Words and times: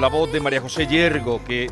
La 0.00 0.08
voz 0.08 0.32
de 0.32 0.40
María 0.40 0.60
José 0.60 0.86
Yergo, 0.86 1.44
que 1.44 1.70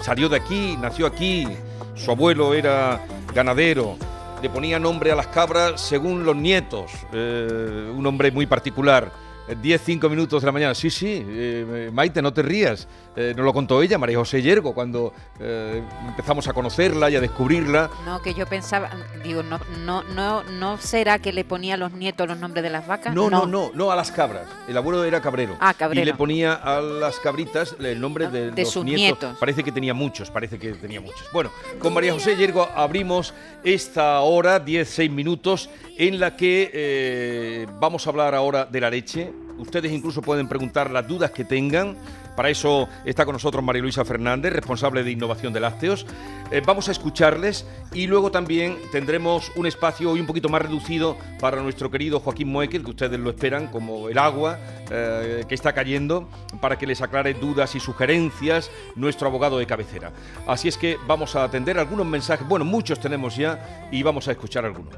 salió 0.00 0.28
de 0.28 0.36
aquí, 0.36 0.76
nació 0.80 1.06
aquí, 1.06 1.46
su 1.94 2.10
abuelo 2.10 2.54
era 2.54 3.04
ganadero, 3.34 3.96
le 4.40 4.48
ponía 4.48 4.78
nombre 4.78 5.12
a 5.12 5.14
las 5.14 5.26
cabras 5.26 5.80
según 5.80 6.24
los 6.24 6.34
nietos, 6.34 6.90
eh, 7.12 7.92
un 7.94 8.06
hombre 8.06 8.30
muy 8.30 8.46
particular. 8.46 9.10
10, 9.54 9.80
5 9.84 10.08
minutos 10.08 10.42
de 10.42 10.46
la 10.46 10.52
mañana. 10.52 10.74
Sí, 10.74 10.90
sí, 10.90 11.24
eh, 11.26 11.90
Maite, 11.92 12.20
no 12.20 12.32
te 12.32 12.42
rías. 12.42 12.88
Eh, 13.14 13.32
nos 13.36 13.44
lo 13.44 13.52
contó 13.52 13.80
ella, 13.82 13.96
María 13.96 14.18
José 14.18 14.42
Yergo, 14.42 14.74
cuando 14.74 15.12
eh, 15.40 15.82
empezamos 16.08 16.48
a 16.48 16.52
conocerla 16.52 17.08
y 17.10 17.16
a 17.16 17.20
descubrirla. 17.20 17.88
No, 18.04 18.20
que 18.20 18.34
yo 18.34 18.44
pensaba, 18.46 18.90
digo, 19.24 19.42
no, 19.42 19.58
no, 19.84 20.02
no, 20.02 20.42
no 20.42 20.78
será 20.78 21.18
que 21.18 21.32
le 21.32 21.44
ponía 21.44 21.74
a 21.74 21.76
los 21.76 21.92
nietos 21.92 22.26
los 22.28 22.38
nombres 22.38 22.62
de 22.62 22.70
las 22.70 22.86
vacas. 22.86 23.14
No, 23.14 23.30
no, 23.30 23.46
no, 23.46 23.70
no, 23.72 23.90
a 23.90 23.96
las 23.96 24.10
cabras. 24.10 24.46
El 24.68 24.76
abuelo 24.76 25.04
era 25.04 25.20
cabrero. 25.20 25.56
Ah, 25.60 25.72
cabrero. 25.74 26.02
Y 26.02 26.04
le 26.04 26.14
ponía 26.14 26.54
a 26.54 26.80
las 26.80 27.18
cabritas 27.20 27.76
el 27.78 28.00
nombre 28.00 28.28
de, 28.28 28.50
De 28.50 28.62
los 28.62 28.72
sus 28.72 28.84
nietos. 28.84 29.20
nietos. 29.22 29.38
Parece 29.38 29.62
que 29.62 29.72
tenía 29.72 29.94
muchos, 29.94 30.30
parece 30.30 30.58
que 30.58 30.72
tenía 30.72 31.00
muchos. 31.00 31.26
Bueno, 31.32 31.50
con 31.78 31.94
María 31.94 32.12
José 32.12 32.36
Yergo 32.36 32.68
abrimos 32.74 33.32
esta 33.64 34.20
hora, 34.20 34.58
10, 34.60 34.88
6 34.88 35.10
minutos, 35.10 35.70
en 35.96 36.20
la 36.20 36.36
que 36.36 36.70
eh, 36.74 37.66
vamos 37.80 38.06
a 38.06 38.10
hablar 38.10 38.34
ahora 38.34 38.66
de 38.66 38.80
la 38.80 38.90
leche. 38.90 39.32
Ustedes 39.58 39.90
incluso 39.92 40.20
pueden 40.22 40.48
preguntar 40.48 40.90
las 40.90 41.06
dudas 41.06 41.30
que 41.30 41.44
tengan. 41.44 41.96
Para 42.36 42.50
eso 42.50 42.88
está 43.06 43.24
con 43.24 43.32
nosotros 43.32 43.64
María 43.64 43.80
Luisa 43.80 44.04
Fernández, 44.04 44.52
responsable 44.52 45.02
de 45.02 45.10
innovación 45.10 45.54
de 45.54 45.60
lácteos. 45.60 46.06
Eh, 46.50 46.60
vamos 46.64 46.88
a 46.88 46.92
escucharles 46.92 47.66
y 47.94 48.06
luego 48.06 48.30
también 48.30 48.76
tendremos 48.92 49.50
un 49.56 49.66
espacio 49.66 50.10
hoy 50.10 50.20
un 50.20 50.26
poquito 50.26 50.50
más 50.50 50.60
reducido 50.60 51.16
para 51.40 51.62
nuestro 51.62 51.90
querido 51.90 52.20
Joaquín 52.20 52.52
Moekel, 52.52 52.84
que 52.84 52.90
ustedes 52.90 53.18
lo 53.18 53.30
esperan 53.30 53.68
como 53.68 54.10
el 54.10 54.18
agua 54.18 54.58
eh, 54.90 55.44
que 55.48 55.54
está 55.54 55.72
cayendo, 55.72 56.28
para 56.60 56.76
que 56.76 56.86
les 56.86 57.00
aclare 57.00 57.32
dudas 57.32 57.74
y 57.74 57.80
sugerencias 57.80 58.70
nuestro 58.94 59.28
abogado 59.28 59.58
de 59.58 59.66
cabecera. 59.66 60.12
Así 60.46 60.68
es 60.68 60.76
que 60.76 60.98
vamos 61.06 61.34
a 61.34 61.44
atender 61.44 61.78
algunos 61.78 62.06
mensajes, 62.06 62.46
bueno, 62.46 62.66
muchos 62.66 63.00
tenemos 63.00 63.36
ya 63.36 63.88
y 63.90 64.02
vamos 64.02 64.28
a 64.28 64.32
escuchar 64.32 64.66
algunos. 64.66 64.94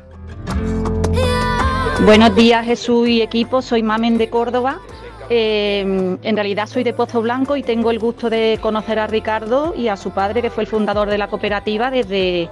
Buenos 2.04 2.34
días 2.36 2.64
Jesús 2.64 3.08
y 3.08 3.22
equipo, 3.22 3.60
soy 3.60 3.82
Mamen 3.82 4.18
de 4.18 4.30
Córdoba. 4.30 4.78
Eh, 5.28 5.80
en 6.22 6.36
realidad 6.36 6.66
soy 6.68 6.84
de 6.84 6.92
Pozo 6.92 7.20
Blanco 7.20 7.56
y 7.56 7.62
tengo 7.62 7.90
el 7.90 7.98
gusto 7.98 8.30
de 8.30 8.58
conocer 8.62 9.00
a 9.00 9.08
Ricardo 9.08 9.74
y 9.76 9.88
a 9.88 9.96
su 9.96 10.12
padre, 10.12 10.40
que 10.40 10.48
fue 10.48 10.62
el 10.62 10.68
fundador 10.68 11.10
de 11.10 11.18
la 11.18 11.26
cooperativa 11.26 11.90
desde, 11.90 12.48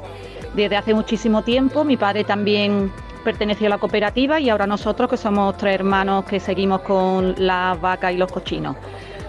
desde 0.55 0.77
hace 0.77 0.95
muchísimo 0.95 1.43
tiempo. 1.43 1.85
Mi 1.85 1.97
padre 1.97 2.25
también 2.25 2.93
perteneció 3.23 3.69
a 3.69 3.71
la 3.71 3.79
cooperativa 3.79 4.41
y 4.41 4.51
ahora 4.51 4.67
nosotros, 4.67 5.09
que 5.09 5.17
somos 5.17 5.57
tres 5.57 5.77
hermanos 5.77 6.25
que 6.25 6.41
seguimos 6.41 6.81
con 6.81 7.37
las 7.39 7.81
vacas 7.81 8.13
y 8.13 8.17
los 8.17 8.31
cochinos. 8.31 8.77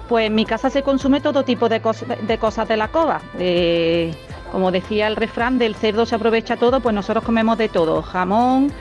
Pues 0.10 0.28
en 0.28 0.36
mi 0.36 0.46
casa 0.46 0.72
se 0.72 0.82
consume 0.82 1.22
todo 1.22 1.44
tipo 1.44 1.70
de, 1.70 1.80
de 2.24 2.38
cosas 2.40 2.68
de 2.68 2.76
la 2.76 2.88
cova. 2.88 3.22
Eh, 3.38 4.14
como 4.52 4.72
decía 4.72 5.08
el 5.08 5.16
refrán, 5.16 5.60
del 5.60 5.76
cerdo 5.76 6.06
se 6.06 6.16
aprovecha 6.16 6.58
todo, 6.58 6.80
pues 6.80 6.96
nosotros 6.96 7.24
comemos 7.24 7.58
de 7.58 7.70
todo. 7.70 8.02
Jamón, 8.02 8.72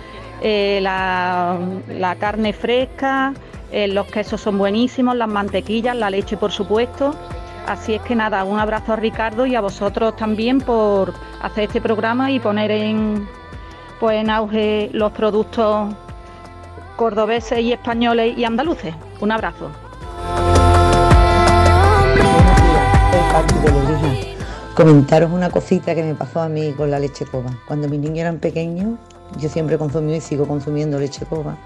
eh, 0.43 0.81
la, 0.83 2.17
carne 2.19 2.53
fresca, 2.53 3.33
eh, 3.73 3.89
los 3.89 4.07
quesos 4.07 4.41
son 4.41 4.59
buenísimos, 4.59 5.17
las 5.17 5.29
mantequillas, 5.29 5.97
la 5.97 6.11
leche 6.11 6.37
por 6.37 6.53
supuesto. 6.53 7.15
Así 7.67 7.95
es 7.95 8.03
que 8.03 8.15
nada, 8.15 8.45
un 8.45 8.61
abrazo 8.61 8.93
a 8.93 8.97
Ricardo 8.97 9.45
y 9.45 9.57
a 9.57 9.61
vosotros 9.61 10.15
también 10.17 10.61
por 10.61 11.13
hacer 11.43 11.65
este 11.65 11.81
programa 11.81 12.31
y 12.31 12.39
poner 12.39 12.71
en, 12.71 13.27
pues, 13.99 14.21
en 14.21 14.31
auge 14.31 14.89
los 14.93 15.11
productos 15.13 15.93
cordobeses 16.95 17.61
y 17.61 17.73
españoles 17.73 18.39
y 18.39 18.45
andaluces. 18.45 18.95
Un 19.21 19.33
abrazo. 19.33 19.71
Comentaros 24.75 25.33
una 25.33 25.51
cosita 25.51 25.95
que 25.95 26.03
me 26.03 26.15
pasó 26.15 26.41
a 26.41 26.49
mí 26.49 26.73
con 26.73 26.91
la 26.91 26.99
leche 26.99 27.25
coba. 27.25 27.51
Cuando 27.67 27.89
mis 27.89 27.99
niños 27.99 28.19
eran 28.19 28.39
pequeños, 28.39 28.99
yo 29.39 29.49
siempre 29.49 29.79
consumí 29.79 30.17
y 30.17 30.21
sigo 30.21 30.47
consumiendo 30.47 30.99
leche 30.99 31.25
coba. 31.27 31.57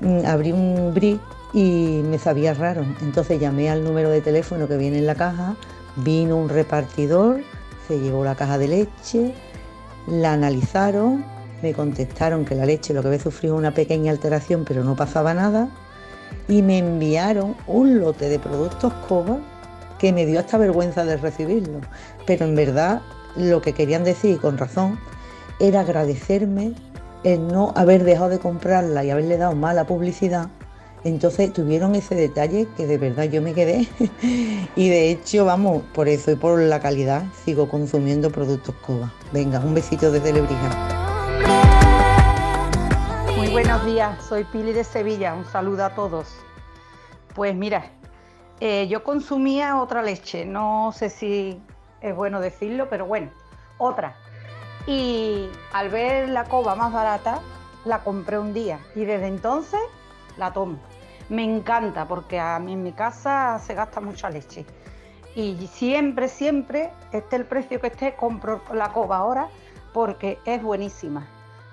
Mm, 0.00 0.26
Abrí 0.26 0.52
un 0.52 0.92
brick 0.94 1.20
y 1.52 2.02
me 2.04 2.18
sabía 2.18 2.54
raro. 2.54 2.84
Entonces 3.00 3.40
llamé 3.40 3.70
al 3.70 3.84
número 3.84 4.10
de 4.10 4.20
teléfono 4.20 4.68
que 4.68 4.76
viene 4.76 4.98
en 4.98 5.06
la 5.06 5.14
caja, 5.14 5.56
vino 5.96 6.36
un 6.36 6.48
repartidor, 6.48 7.40
se 7.86 7.98
llevó 8.00 8.24
la 8.24 8.34
caja 8.34 8.58
de 8.58 8.68
leche, 8.68 9.34
la 10.06 10.32
analizaron, 10.32 11.24
me 11.62 11.72
contestaron 11.72 12.44
que 12.44 12.54
la 12.54 12.66
leche 12.66 12.92
lo 12.92 13.02
que 13.02 13.08
había 13.08 13.20
sufrido 13.20 13.56
una 13.56 13.72
pequeña 13.72 14.10
alteración, 14.10 14.64
pero 14.66 14.84
no 14.84 14.96
pasaba 14.96 15.32
nada, 15.32 15.68
y 16.48 16.62
me 16.62 16.78
enviaron 16.78 17.56
un 17.66 18.00
lote 18.00 18.28
de 18.28 18.38
productos 18.38 18.92
coba 19.08 19.38
que 19.98 20.12
me 20.12 20.26
dio 20.26 20.40
hasta 20.40 20.58
vergüenza 20.58 21.04
de 21.04 21.16
recibirlo. 21.16 21.80
Pero 22.26 22.44
en 22.44 22.54
verdad 22.54 23.00
lo 23.36 23.62
que 23.62 23.72
querían 23.72 24.04
decir, 24.04 24.40
con 24.40 24.58
razón, 24.58 24.98
era 25.58 25.80
agradecerme 25.80 26.74
el 27.22 27.48
no 27.48 27.72
haber 27.76 28.04
dejado 28.04 28.28
de 28.28 28.38
comprarla 28.38 29.04
y 29.04 29.10
haberle 29.10 29.36
dado 29.36 29.54
mala 29.54 29.86
publicidad. 29.86 30.48
Entonces 31.04 31.52
tuvieron 31.52 31.94
ese 31.94 32.14
detalle 32.14 32.66
que 32.76 32.86
de 32.86 32.98
verdad 32.98 33.24
yo 33.24 33.42
me 33.42 33.52
quedé. 33.52 33.86
y 34.76 34.88
de 34.88 35.10
hecho, 35.10 35.44
vamos, 35.44 35.82
por 35.94 36.08
eso 36.08 36.30
y 36.30 36.36
por 36.36 36.58
la 36.58 36.80
calidad 36.80 37.24
sigo 37.44 37.68
consumiendo 37.68 38.30
productos 38.30 38.74
Coba. 38.76 39.12
Venga, 39.32 39.60
un 39.60 39.74
besito 39.74 40.10
desde 40.10 40.32
Lebrija. 40.32 40.70
Muy 43.36 43.48
buenos 43.48 43.84
días, 43.84 44.24
soy 44.24 44.44
Pili 44.44 44.72
de 44.72 44.84
Sevilla, 44.84 45.34
un 45.34 45.44
saludo 45.44 45.84
a 45.84 45.94
todos. 45.94 46.28
Pues 47.34 47.54
mira, 47.54 47.90
eh, 48.60 48.86
yo 48.88 49.04
consumía 49.04 49.80
otra 49.80 50.00
leche, 50.02 50.46
no 50.46 50.92
sé 50.96 51.10
si 51.10 51.60
es 52.00 52.14
bueno 52.14 52.40
decirlo, 52.40 52.88
pero 52.88 53.06
bueno, 53.06 53.30
otra. 53.76 54.16
Y 54.86 55.48
al 55.72 55.88
ver 55.88 56.28
la 56.28 56.44
coba 56.44 56.74
más 56.74 56.92
barata, 56.92 57.40
la 57.84 58.00
compré 58.00 58.38
un 58.38 58.52
día 58.52 58.78
y 58.94 59.04
desde 59.04 59.26
entonces 59.26 59.80
la 60.36 60.52
tomo. 60.52 60.78
Me 61.28 61.42
encanta 61.42 62.06
porque 62.06 62.38
a 62.38 62.58
mí 62.58 62.74
en 62.74 62.82
mi 62.82 62.92
casa 62.92 63.58
se 63.58 63.74
gasta 63.74 64.00
mucha 64.00 64.28
leche. 64.28 64.66
Y 65.34 65.66
siempre, 65.72 66.28
siempre, 66.28 66.90
esté 67.12 67.36
el 67.36 67.44
precio 67.46 67.80
que 67.80 67.88
esté, 67.88 68.14
compro 68.14 68.62
la 68.72 68.92
coba 68.92 69.16
ahora 69.16 69.48
porque 69.92 70.38
es 70.44 70.62
buenísima. 70.62 71.26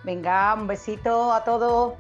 Venga, 0.04 0.54
un 0.54 0.68
besito 0.68 1.32
a 1.32 1.44
todos. 1.44 1.94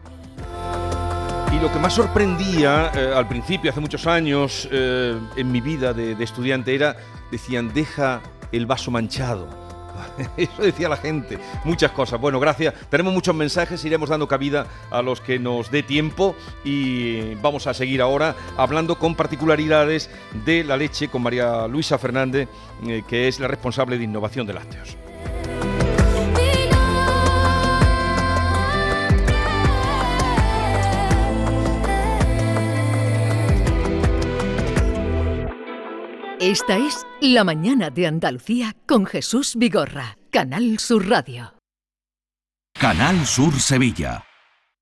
Y 1.51 1.59
lo 1.59 1.71
que 1.71 1.79
más 1.79 1.93
sorprendía 1.93 2.91
eh, 2.95 3.13
al 3.13 3.27
principio, 3.27 3.69
hace 3.69 3.81
muchos 3.81 4.07
años, 4.07 4.67
eh, 4.71 5.19
en 5.35 5.51
mi 5.51 5.59
vida 5.59 5.93
de, 5.93 6.15
de 6.15 6.23
estudiante, 6.23 6.73
era, 6.73 6.95
decían, 7.29 7.73
deja 7.73 8.21
el 8.51 8.65
vaso 8.65 8.89
manchado. 8.89 9.60
Eso 10.37 10.61
decía 10.61 10.89
la 10.89 10.97
gente, 10.97 11.37
muchas 11.63 11.91
cosas. 11.91 12.19
Bueno, 12.19 12.39
gracias. 12.39 12.73
Tenemos 12.89 13.13
muchos 13.13 13.35
mensajes, 13.35 13.83
iremos 13.85 14.09
dando 14.09 14.27
cabida 14.27 14.67
a 14.89 15.01
los 15.01 15.21
que 15.21 15.39
nos 15.39 15.71
dé 15.71 15.83
tiempo 15.83 16.35
y 16.63 17.35
vamos 17.35 17.67
a 17.67 17.73
seguir 17.73 18.01
ahora 18.01 18.35
hablando 18.57 18.97
con 18.97 19.15
particularidades 19.15 20.09
de 20.45 20.63
la 20.63 20.77
leche 20.77 21.07
con 21.07 21.23
María 21.23 21.67
Luisa 21.67 21.97
Fernández, 21.97 22.47
eh, 22.87 23.03
que 23.07 23.27
es 23.27 23.39
la 23.39 23.47
responsable 23.47 23.97
de 23.97 24.03
innovación 24.03 24.47
de 24.47 24.53
lácteos. 24.53 24.97
Esta 36.41 36.75
es 36.75 37.05
La 37.19 37.43
Mañana 37.43 37.91
de 37.91 38.07
Andalucía 38.07 38.75
con 38.87 39.05
Jesús 39.05 39.53
Vigorra, 39.55 40.17
Canal 40.31 40.79
Sur 40.79 41.07
Radio. 41.07 41.53
Canal 42.73 43.27
Sur 43.27 43.59
Sevilla. 43.59 44.25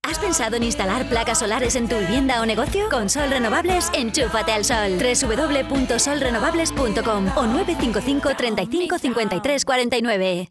¿Has 0.08 0.20
pensado 0.20 0.56
en 0.56 0.64
instalar 0.64 1.10
placas 1.10 1.40
solares 1.40 1.76
en 1.76 1.90
tu 1.90 1.98
vivienda 1.98 2.42
o 2.42 2.46
negocio? 2.46 2.88
Con 2.90 3.10
Sol 3.10 3.30
Renovables, 3.30 3.92
enchúfate 3.94 4.54
al 4.54 4.64
sol. 4.64 4.98
www.solrenovables.com 4.98 7.28
o 7.36 7.46
955 7.46 8.30
35 8.38 8.98
53 8.98 9.66
49. 9.66 10.50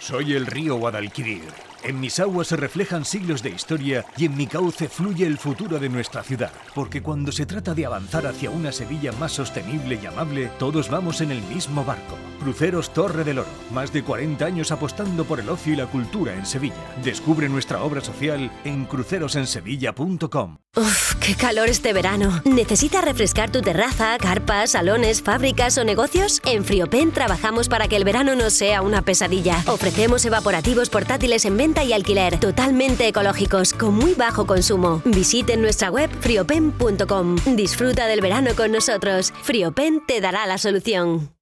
Soy 0.00 0.34
el 0.34 0.46
río 0.46 0.74
Guadalquivir. 0.74 1.71
En 1.84 1.98
mis 1.98 2.20
aguas 2.20 2.46
se 2.46 2.56
reflejan 2.56 3.04
siglos 3.04 3.42
de 3.42 3.50
historia 3.50 4.04
y 4.16 4.26
en 4.26 4.36
mi 4.36 4.46
cauce 4.46 4.88
fluye 4.88 5.26
el 5.26 5.36
futuro 5.36 5.80
de 5.80 5.88
nuestra 5.88 6.22
ciudad. 6.22 6.52
Porque 6.76 7.02
cuando 7.02 7.32
se 7.32 7.44
trata 7.44 7.74
de 7.74 7.86
avanzar 7.86 8.26
hacia 8.26 8.50
una 8.50 8.70
Sevilla 8.70 9.10
más 9.12 9.32
sostenible 9.32 9.98
y 10.00 10.06
amable, 10.06 10.48
todos 10.60 10.88
vamos 10.88 11.20
en 11.20 11.32
el 11.32 11.42
mismo 11.42 11.84
barco. 11.84 12.16
Cruceros 12.40 12.92
Torre 12.92 13.24
del 13.24 13.40
Oro. 13.40 13.48
Más 13.72 13.92
de 13.92 14.04
40 14.04 14.44
años 14.44 14.70
apostando 14.70 15.24
por 15.24 15.40
el 15.40 15.48
ocio 15.48 15.72
y 15.72 15.76
la 15.76 15.86
cultura 15.86 16.34
en 16.34 16.46
Sevilla. 16.46 16.74
Descubre 17.02 17.48
nuestra 17.48 17.82
obra 17.82 18.00
social 18.00 18.52
en 18.64 18.84
crucerosensevilla.com. 18.84 20.58
Uf, 20.74 21.16
qué 21.16 21.34
calor 21.34 21.68
este 21.68 21.92
verano. 21.92 22.40
¿Necesitas 22.44 23.04
refrescar 23.04 23.50
tu 23.50 23.60
terraza, 23.60 24.16
carpas, 24.18 24.70
salones, 24.70 25.20
fábricas 25.20 25.76
o 25.78 25.84
negocios? 25.84 26.40
En 26.46 26.64
Friopen 26.64 27.12
trabajamos 27.12 27.68
para 27.68 27.88
que 27.88 27.96
el 27.96 28.04
verano 28.04 28.36
no 28.36 28.50
sea 28.50 28.82
una 28.82 29.02
pesadilla. 29.02 29.62
Ofrecemos 29.66 30.24
evaporativos 30.24 30.88
portátiles 30.88 31.44
en 31.44 31.56
venta 31.56 31.71
y 31.82 31.92
alquiler, 31.92 32.38
totalmente 32.38 33.08
ecológicos, 33.08 33.72
con 33.72 33.94
muy 33.94 34.14
bajo 34.14 34.46
consumo. 34.46 35.00
Visiten 35.04 35.62
nuestra 35.62 35.90
web 35.90 36.10
friopen.com. 36.20 37.36
Disfruta 37.56 38.06
del 38.06 38.20
verano 38.20 38.50
con 38.56 38.72
nosotros. 38.72 39.32
Friopen 39.42 40.04
te 40.06 40.20
dará 40.20 40.46
la 40.46 40.58
solución. 40.58 41.41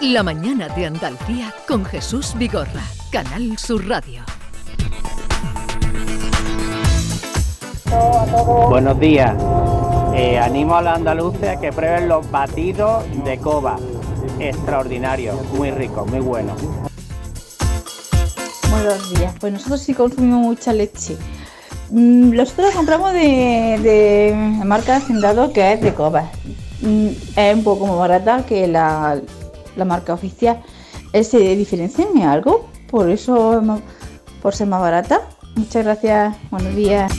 La 0.00 0.22
Mañana 0.22 0.68
de 0.68 0.86
Andalucía 0.86 1.54
con 1.68 1.84
Jesús 1.84 2.34
Vigorra, 2.36 2.82
Canal 3.10 3.56
Sur 3.58 3.86
Radio. 3.86 4.22
Buenos 8.68 8.98
días. 8.98 9.34
Eh, 10.14 10.38
animo 10.38 10.76
a 10.76 10.82
los 10.82 10.94
andaluces 10.94 11.48
a 11.48 11.60
que 11.60 11.72
prueben 11.72 12.08
los 12.08 12.28
batidos 12.30 13.04
de 13.24 13.38
coba. 13.38 13.76
Extraordinarios, 14.38 15.36
muy 15.52 15.70
ricos, 15.70 16.08
muy 16.08 16.20
buenos. 16.20 16.56
Buenos 18.70 19.14
días. 19.14 19.34
Pues 19.38 19.52
nosotros 19.52 19.80
sí 19.80 19.92
consumimos 19.94 20.40
mucha 20.40 20.72
leche. 20.72 21.16
Mm, 21.90 22.30
Nosotros 22.34 22.68
la 22.68 22.74
compramos 22.74 23.12
de, 23.12 23.78
de 23.82 24.62
marca 24.64 24.96
Hacendado 24.96 25.52
que 25.52 25.72
es 25.74 25.80
de 25.82 25.92
coba. 25.92 26.30
Mm, 26.80 27.08
Es 27.36 27.54
un 27.54 27.64
poco 27.64 27.86
más 27.86 27.98
barata 27.98 28.46
que 28.46 28.66
la, 28.66 29.20
la 29.76 29.84
marca 29.84 30.12
oficial. 30.14 30.62
Eh, 31.12 31.24
¿Se 31.24 31.38
diferencia 31.56 32.06
en 32.14 32.22
algo? 32.22 32.68
Por 32.90 33.10
eso, 33.10 33.58
es 33.60 33.62
más- 33.66 33.80
por 34.42 34.54
ser 34.54 34.66
más 34.68 34.80
barata. 34.80 35.20
Muchas 35.56 35.84
gracias. 35.84 36.36
Buenos 36.50 36.74
días. 36.74 37.12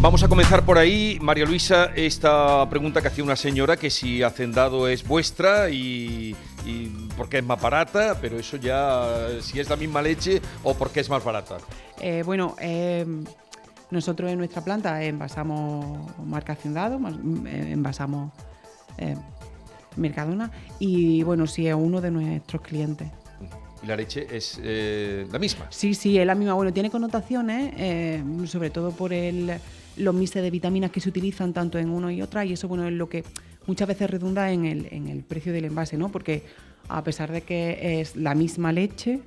Vamos 0.00 0.22
a 0.22 0.28
comenzar 0.28 0.64
por 0.64 0.78
ahí, 0.78 1.18
María 1.20 1.44
Luisa, 1.44 1.86
esta 1.96 2.68
pregunta 2.70 3.02
que 3.02 3.08
hacía 3.08 3.24
una 3.24 3.34
señora, 3.34 3.76
que 3.76 3.90
si 3.90 4.22
Hacendado 4.22 4.86
es 4.86 5.06
vuestra 5.06 5.70
y, 5.70 6.36
y 6.64 6.86
porque 7.16 7.38
es 7.38 7.44
más 7.44 7.60
barata, 7.60 8.16
pero 8.20 8.38
eso 8.38 8.56
ya, 8.58 9.06
si 9.40 9.58
es 9.58 9.68
la 9.68 9.74
misma 9.74 10.00
leche 10.00 10.40
o 10.62 10.74
porque 10.74 11.00
es 11.00 11.10
más 11.10 11.24
barata. 11.24 11.56
Eh, 12.00 12.22
bueno, 12.24 12.54
eh, 12.60 13.04
nosotros 13.90 14.30
en 14.30 14.38
nuestra 14.38 14.62
planta 14.62 15.02
envasamos 15.02 16.10
marca 16.24 16.52
Hacendado, 16.52 17.00
eh, 17.46 17.70
envasamos 17.70 18.32
eh, 18.98 19.16
Mercadona 19.96 20.50
y 20.78 21.22
bueno, 21.22 21.46
sí 21.46 21.66
es 21.66 21.74
uno 21.74 22.00
de 22.00 22.10
nuestros 22.10 22.62
clientes. 22.62 23.08
Y 23.82 23.86
la 23.86 23.96
leche 23.96 24.26
es 24.30 24.60
eh, 24.62 25.26
la 25.30 25.38
misma. 25.38 25.66
Sí, 25.70 25.94
sí, 25.94 26.18
es 26.18 26.26
la 26.26 26.34
misma. 26.34 26.54
Bueno, 26.54 26.72
tiene 26.72 26.90
connotaciones, 26.90 27.72
eh, 27.76 28.22
sobre 28.46 28.70
todo 28.70 28.90
por 28.92 29.12
el, 29.12 29.52
los 29.96 30.14
mixes 30.14 30.42
de 30.42 30.50
vitaminas 30.50 30.90
que 30.90 31.00
se 31.00 31.08
utilizan 31.08 31.52
tanto 31.52 31.78
en 31.78 31.90
uno 31.90 32.10
y 32.10 32.22
otra, 32.22 32.44
y 32.44 32.52
eso 32.52 32.68
bueno 32.68 32.86
es 32.86 32.92
lo 32.92 33.08
que 33.08 33.24
muchas 33.66 33.86
veces 33.86 34.10
redunda 34.10 34.50
en 34.50 34.64
el, 34.64 34.88
en 34.90 35.08
el 35.08 35.22
precio 35.22 35.52
del 35.52 35.66
envase, 35.66 35.96
¿no? 35.96 36.08
Porque 36.08 36.44
a 36.88 37.04
pesar 37.04 37.30
de 37.30 37.42
que 37.42 38.00
es 38.00 38.16
la 38.16 38.34
misma 38.34 38.72
leche, 38.72 39.20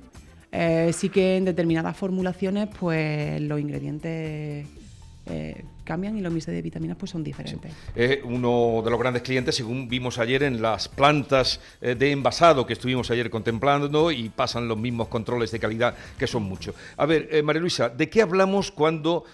eh, 0.52 0.92
sí 0.92 1.08
que 1.08 1.38
en 1.38 1.46
determinadas 1.46 1.96
formulaciones, 1.96 2.68
pues 2.78 3.40
los 3.40 3.58
ingredientes 3.58 4.66
eh, 5.24 5.64
cambian 5.82 6.18
y 6.18 6.20
los 6.20 6.30
mixes 6.30 6.54
de 6.54 6.60
vitaminas 6.60 6.98
pues 6.98 7.10
son 7.10 7.24
diferentes. 7.24 7.72
Es 7.94 8.18
uno 8.22 8.82
de 8.84 8.90
los 8.90 9.00
grandes 9.00 9.22
clientes, 9.22 9.54
según 9.54 9.88
vimos 9.88 10.18
ayer 10.18 10.42
en 10.42 10.60
las 10.60 10.88
plantas 10.88 11.58
eh, 11.80 11.94
de 11.94 12.10
envasado 12.10 12.66
que 12.66 12.74
estuvimos 12.74 13.10
ayer 13.10 13.30
contemplando 13.30 14.10
y 14.10 14.28
pasan 14.28 14.68
los 14.68 14.76
mismos 14.76 15.08
controles 15.08 15.50
de 15.50 15.58
calidad, 15.58 15.94
que 16.18 16.26
son 16.26 16.42
muchos. 16.42 16.74
A 16.98 17.06
ver, 17.06 17.42
María 17.42 17.60
Luisa, 17.60 17.88
¿de 17.88 18.10
qué 18.10 18.20
hablamos 18.20 18.70
cuando 18.70 19.24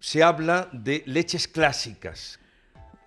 se 0.00 0.22
habla 0.22 0.70
de 0.72 1.02
leches 1.04 1.46
clásicas? 1.46 2.38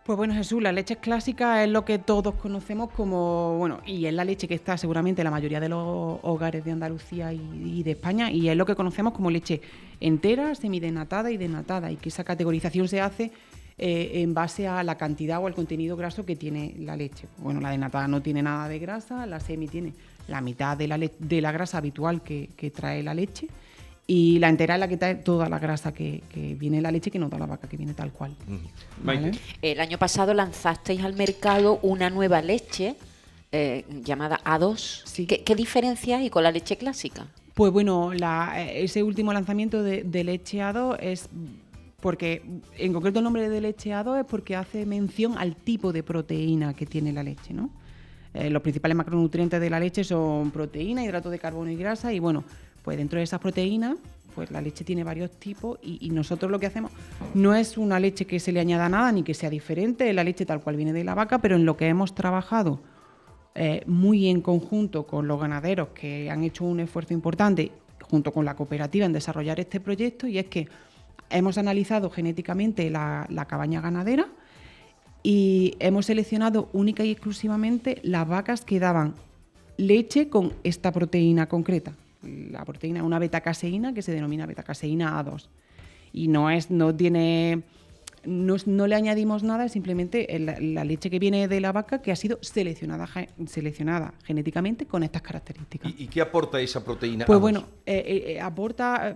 Pues 0.05 0.17
bueno, 0.17 0.35
Jesús, 0.35 0.61
la 0.61 0.71
leche 0.71 0.97
clásica 0.97 1.63
es 1.63 1.69
lo 1.71 1.83
que 1.83 1.97
todos 1.97 2.35
conocemos 2.35 2.91
como, 2.91 3.57
bueno, 3.57 3.81
y 3.87 4.05
es 4.05 4.13
la 4.13 4.23
leche 4.23 4.47
que 4.47 4.53
está 4.53 4.77
seguramente 4.77 5.21
en 5.21 5.25
la 5.25 5.31
mayoría 5.31 5.59
de 5.59 5.67
los 5.67 6.19
hogares 6.21 6.63
de 6.63 6.71
Andalucía 6.71 7.33
y, 7.33 7.81
de 7.81 7.89
España, 7.89 8.29
y 8.29 8.47
es 8.47 8.55
lo 8.55 8.67
que 8.67 8.75
conocemos 8.75 9.13
como 9.13 9.31
leche 9.31 9.61
entera, 9.99 10.53
semidenatada 10.53 11.31
y 11.31 11.37
denatada, 11.37 11.91
y 11.91 11.95
que 11.95 12.09
esa 12.09 12.23
categorización 12.23 12.87
se 12.87 13.01
hace 13.01 13.31
eh, 13.79 14.21
en 14.21 14.35
base 14.35 14.67
a 14.67 14.83
la 14.83 14.95
cantidad 14.95 15.41
o 15.41 15.47
al 15.47 15.55
contenido 15.55 15.97
graso 15.97 16.23
que 16.23 16.35
tiene 16.35 16.75
la 16.77 16.95
leche. 16.95 17.27
Bueno, 17.39 17.59
la 17.59 17.71
denatada 17.71 18.07
no 18.07 18.21
tiene 18.21 18.43
nada 18.43 18.69
de 18.69 18.77
grasa, 18.77 19.25
la 19.25 19.39
semi 19.39 19.67
tiene 19.67 19.95
la 20.27 20.39
mitad 20.39 20.77
de 20.77 20.87
la, 20.87 20.99
de 20.99 21.41
la 21.41 21.51
grasa 21.51 21.79
habitual 21.79 22.21
que 22.21 22.71
trae 22.75 23.01
la 23.01 23.15
leche, 23.15 23.47
y 24.07 24.37
la 24.39 24.49
entera 24.49 24.75
es 24.75 24.79
la 24.79 24.87
que 24.87 24.97
trae 24.97 25.15
toda 25.15 25.49
la 25.49 25.57
grasa 25.59 25.93
que, 25.93 26.21
que 26.29 26.53
viene 26.55 26.77
en 26.77 26.83
la 26.83 26.91
leche, 26.91 27.09
que 27.09 27.17
no 27.19 27.27
da 27.29 27.39
la 27.39 27.45
vaca, 27.47 27.67
que 27.67 27.75
viene 27.77 27.93
tal 27.93 28.11
cual. 28.11 28.35
El 29.61 29.79
año 29.79 29.97
pasado 29.97 30.33
lanzasteis 30.33 31.03
al 31.03 31.15
mercado 31.15 31.79
una 31.81 32.09
nueva 32.09 32.41
leche 32.41 32.95
eh, 33.51 33.85
llamada 34.03 34.39
A2. 34.43 35.25
¿Qué, 35.27 35.43
qué 35.43 35.55
diferencia 35.55 36.17
hay 36.17 36.29
con 36.29 36.43
la 36.43 36.51
leche 36.51 36.77
clásica? 36.77 37.27
Pues 37.53 37.71
bueno, 37.71 38.13
la- 38.13 38.53
eh, 38.61 38.83
ese 38.83 39.01
último 39.01 39.31
lanzamiento 39.33 39.81
de, 39.81 40.03
de 40.03 40.23
lecheado 40.23 40.97
es 40.99 41.29
porque, 42.01 42.43
en 42.77 42.93
concreto 42.93 43.19
el 43.19 43.23
nombre 43.23 43.49
de 43.49 43.61
lecheado 43.61 44.15
es 44.17 44.25
porque 44.25 44.55
hace 44.55 44.85
mención 44.85 45.35
al 45.37 45.55
tipo 45.55 45.91
de 45.93 46.03
proteína 46.03 46.73
que 46.75 46.85
tiene 46.85 47.11
la 47.11 47.23
leche, 47.23 47.53
¿no? 47.53 47.71
Eh, 48.33 48.49
los 48.49 48.61
principales 48.61 48.95
macronutrientes 48.97 49.59
de 49.61 49.69
la 49.69 49.79
leche 49.79 50.03
son 50.03 50.51
proteína, 50.51 51.03
hidrato 51.03 51.29
de 51.29 51.39
carbono 51.39 51.71
y 51.71 51.75
grasa 51.77 52.11
y 52.13 52.19
bueno, 52.19 52.43
pues 52.85 52.97
dentro 52.97 53.17
de 53.17 53.23
esas 53.23 53.39
proteínas, 53.39 53.97
pues 54.35 54.51
la 54.51 54.61
leche 54.61 54.85
tiene 54.85 55.03
varios 55.03 55.31
tipos 55.31 55.79
y, 55.81 56.11
nosotros 56.11 56.51
lo 56.51 56.59
que 56.59 56.67
hacemos 56.67 56.91
no 57.33 57.55
es 57.55 57.79
una 57.79 57.99
leche 57.99 58.25
que 58.25 58.39
se 58.39 58.51
le 58.51 58.59
añada 58.59 58.87
nada 58.87 59.11
ni 59.11 59.23
que 59.23 59.33
sea 59.33 59.49
diferente, 59.49 60.13
la 60.13 60.23
leche 60.23 60.45
tal 60.45 60.61
cual 60.61 60.75
viene 60.75 60.93
de 60.93 61.03
la 61.03 61.15
vaca, 61.15 61.39
pero 61.39 61.55
en 61.55 61.65
lo 61.65 61.75
que 61.77 61.87
hemos 61.87 62.13
trabajado 62.13 62.79
eh, 63.55 63.81
muy 63.87 64.27
en 64.27 64.41
conjunto 64.41 65.07
con 65.07 65.27
los 65.27 65.39
ganaderos 65.39 65.89
que 65.89 66.29
han 66.29 66.43
hecho 66.43 66.63
un 66.63 66.79
esfuerzo 66.79 67.13
importante 67.13 67.71
junto 68.03 68.31
con 68.31 68.45
la 68.45 68.55
cooperativa 68.55 69.05
en 69.05 69.13
desarrollar 69.13 69.59
este 69.59 69.79
proyecto 69.79 70.27
y 70.27 70.37
es 70.37 70.45
que 70.45 70.67
hemos 71.31 71.57
analizado 71.57 72.11
genéticamente 72.11 72.91
la, 72.91 73.25
la 73.29 73.45
cabaña 73.45 73.81
ganadera 73.81 74.27
y 75.23 75.75
hemos 75.79 76.05
seleccionado 76.05 76.69
única 76.71 77.03
y 77.03 77.09
exclusivamente 77.09 77.99
las 78.03 78.27
vacas 78.27 78.63
que 78.63 78.79
daban 78.79 79.15
leche 79.77 80.29
con 80.29 80.53
esta 80.63 80.91
proteína 80.91 81.47
concreta. 81.47 81.93
La 82.25 82.65
proteína 82.65 83.03
una 83.03 83.19
betacaseína 83.19 83.93
que 83.93 84.01
se 84.01 84.11
denomina 84.11 84.45
betacaseína 84.45 85.23
A2. 85.23 85.47
Y 86.13 86.27
no 86.27 86.49
es, 86.49 86.71
no 86.71 86.95
tiene 86.95 87.63
no, 88.25 88.55
no 88.65 88.87
le 88.87 88.95
añadimos 88.95 89.43
nada, 89.43 89.65
es 89.65 89.71
simplemente 89.71 90.27
la, 90.39 90.57
la 90.59 90.83
leche 90.83 91.09
que 91.09 91.19
viene 91.19 91.47
de 91.47 91.59
la 91.59 91.71
vaca 91.71 92.01
que 92.01 92.11
ha 92.11 92.15
sido 92.15 92.39
seleccionada, 92.41 93.07
seleccionada 93.47 94.13
genéticamente 94.23 94.85
con 94.85 95.03
estas 95.03 95.21
características. 95.21 95.91
¿Y, 95.97 96.03
y 96.03 96.07
qué 96.07 96.21
aporta 96.21 96.59
esa 96.59 96.83
proteína? 96.83 97.25
Pues 97.25 97.37
A2? 97.37 97.41
bueno, 97.41 97.65
eh, 97.85 98.03
eh, 98.05 98.33
eh, 98.33 98.41
aporta, 98.41 99.15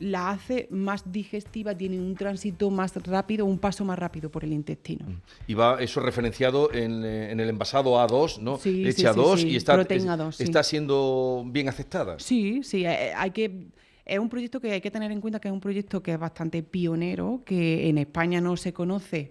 la 0.00 0.30
hace 0.30 0.66
más 0.70 1.12
digestiva, 1.12 1.74
tiene 1.76 1.98
un 2.00 2.14
tránsito 2.14 2.70
más 2.70 2.94
rápido, 3.06 3.44
un 3.46 3.58
paso 3.58 3.84
más 3.84 3.98
rápido 3.98 4.30
por 4.30 4.42
el 4.44 4.52
intestino. 4.52 5.06
Y 5.46 5.54
va 5.54 5.80
eso 5.80 6.00
referenciado 6.00 6.72
en, 6.72 7.04
eh, 7.04 7.30
en 7.30 7.38
el 7.38 7.48
envasado 7.50 7.94
A2, 7.96 8.38
¿no? 8.40 8.56
Sí, 8.56 8.82
Leche 8.82 8.96
sí, 8.96 9.02
sí, 9.02 9.06
A2 9.08 9.36
sí, 9.38 9.48
y 9.48 9.56
está, 9.56 9.74
proteína 9.74 10.14
es- 10.14 10.20
A2, 10.20 10.32
sí. 10.32 10.42
está 10.44 10.62
siendo 10.62 11.44
bien 11.46 11.68
aceptada. 11.68 12.18
Sí, 12.18 12.62
sí, 12.64 12.84
eh, 12.84 13.12
hay 13.14 13.30
que 13.30 13.66
es 14.06 14.18
un 14.18 14.28
proyecto 14.28 14.60
que 14.60 14.72
hay 14.72 14.80
que 14.80 14.90
tener 14.90 15.12
en 15.12 15.20
cuenta 15.20 15.38
que 15.38 15.46
es 15.48 15.52
un 15.54 15.60
proyecto 15.60 16.02
que 16.02 16.14
es 16.14 16.18
bastante 16.18 16.62
pionero, 16.64 17.42
que 17.44 17.88
en 17.88 17.98
España 17.98 18.40
no 18.40 18.56
se 18.56 18.72
conoce 18.72 19.30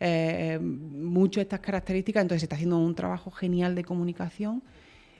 eh, 0.00 0.58
mucho 0.60 1.40
estas 1.40 1.60
características, 1.60 2.22
entonces 2.22 2.40
se 2.40 2.46
está 2.46 2.56
haciendo 2.56 2.78
un 2.78 2.94
trabajo 2.94 3.30
genial 3.30 3.74
de 3.74 3.84
comunicación 3.84 4.62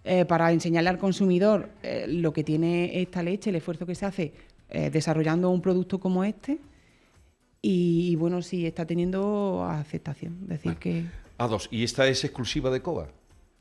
eh, 0.04 0.24
para 0.24 0.50
enseñarle 0.52 0.90
al 0.90 0.98
consumidor 0.98 1.70
eh, 1.82 2.06
lo 2.08 2.32
que 2.32 2.42
tiene 2.44 3.00
esta 3.00 3.22
leche, 3.22 3.50
el 3.50 3.56
esfuerzo 3.56 3.86
que 3.86 3.94
se 3.94 4.06
hace 4.06 4.32
eh, 4.70 4.90
desarrollando 4.90 5.50
un 5.50 5.60
producto 5.62 5.98
como 5.98 6.24
este. 6.24 6.58
Y, 7.62 8.10
y 8.12 8.16
bueno, 8.16 8.42
sí, 8.42 8.66
está 8.66 8.86
teniendo 8.86 9.64
aceptación. 9.64 10.46
Decir, 10.46 10.76
que 10.76 11.04
A2. 11.38 11.68
¿Y 11.70 11.84
esta 11.84 12.06
es 12.08 12.22
exclusiva 12.24 12.70
de 12.70 12.80
Coba? 12.82 13.08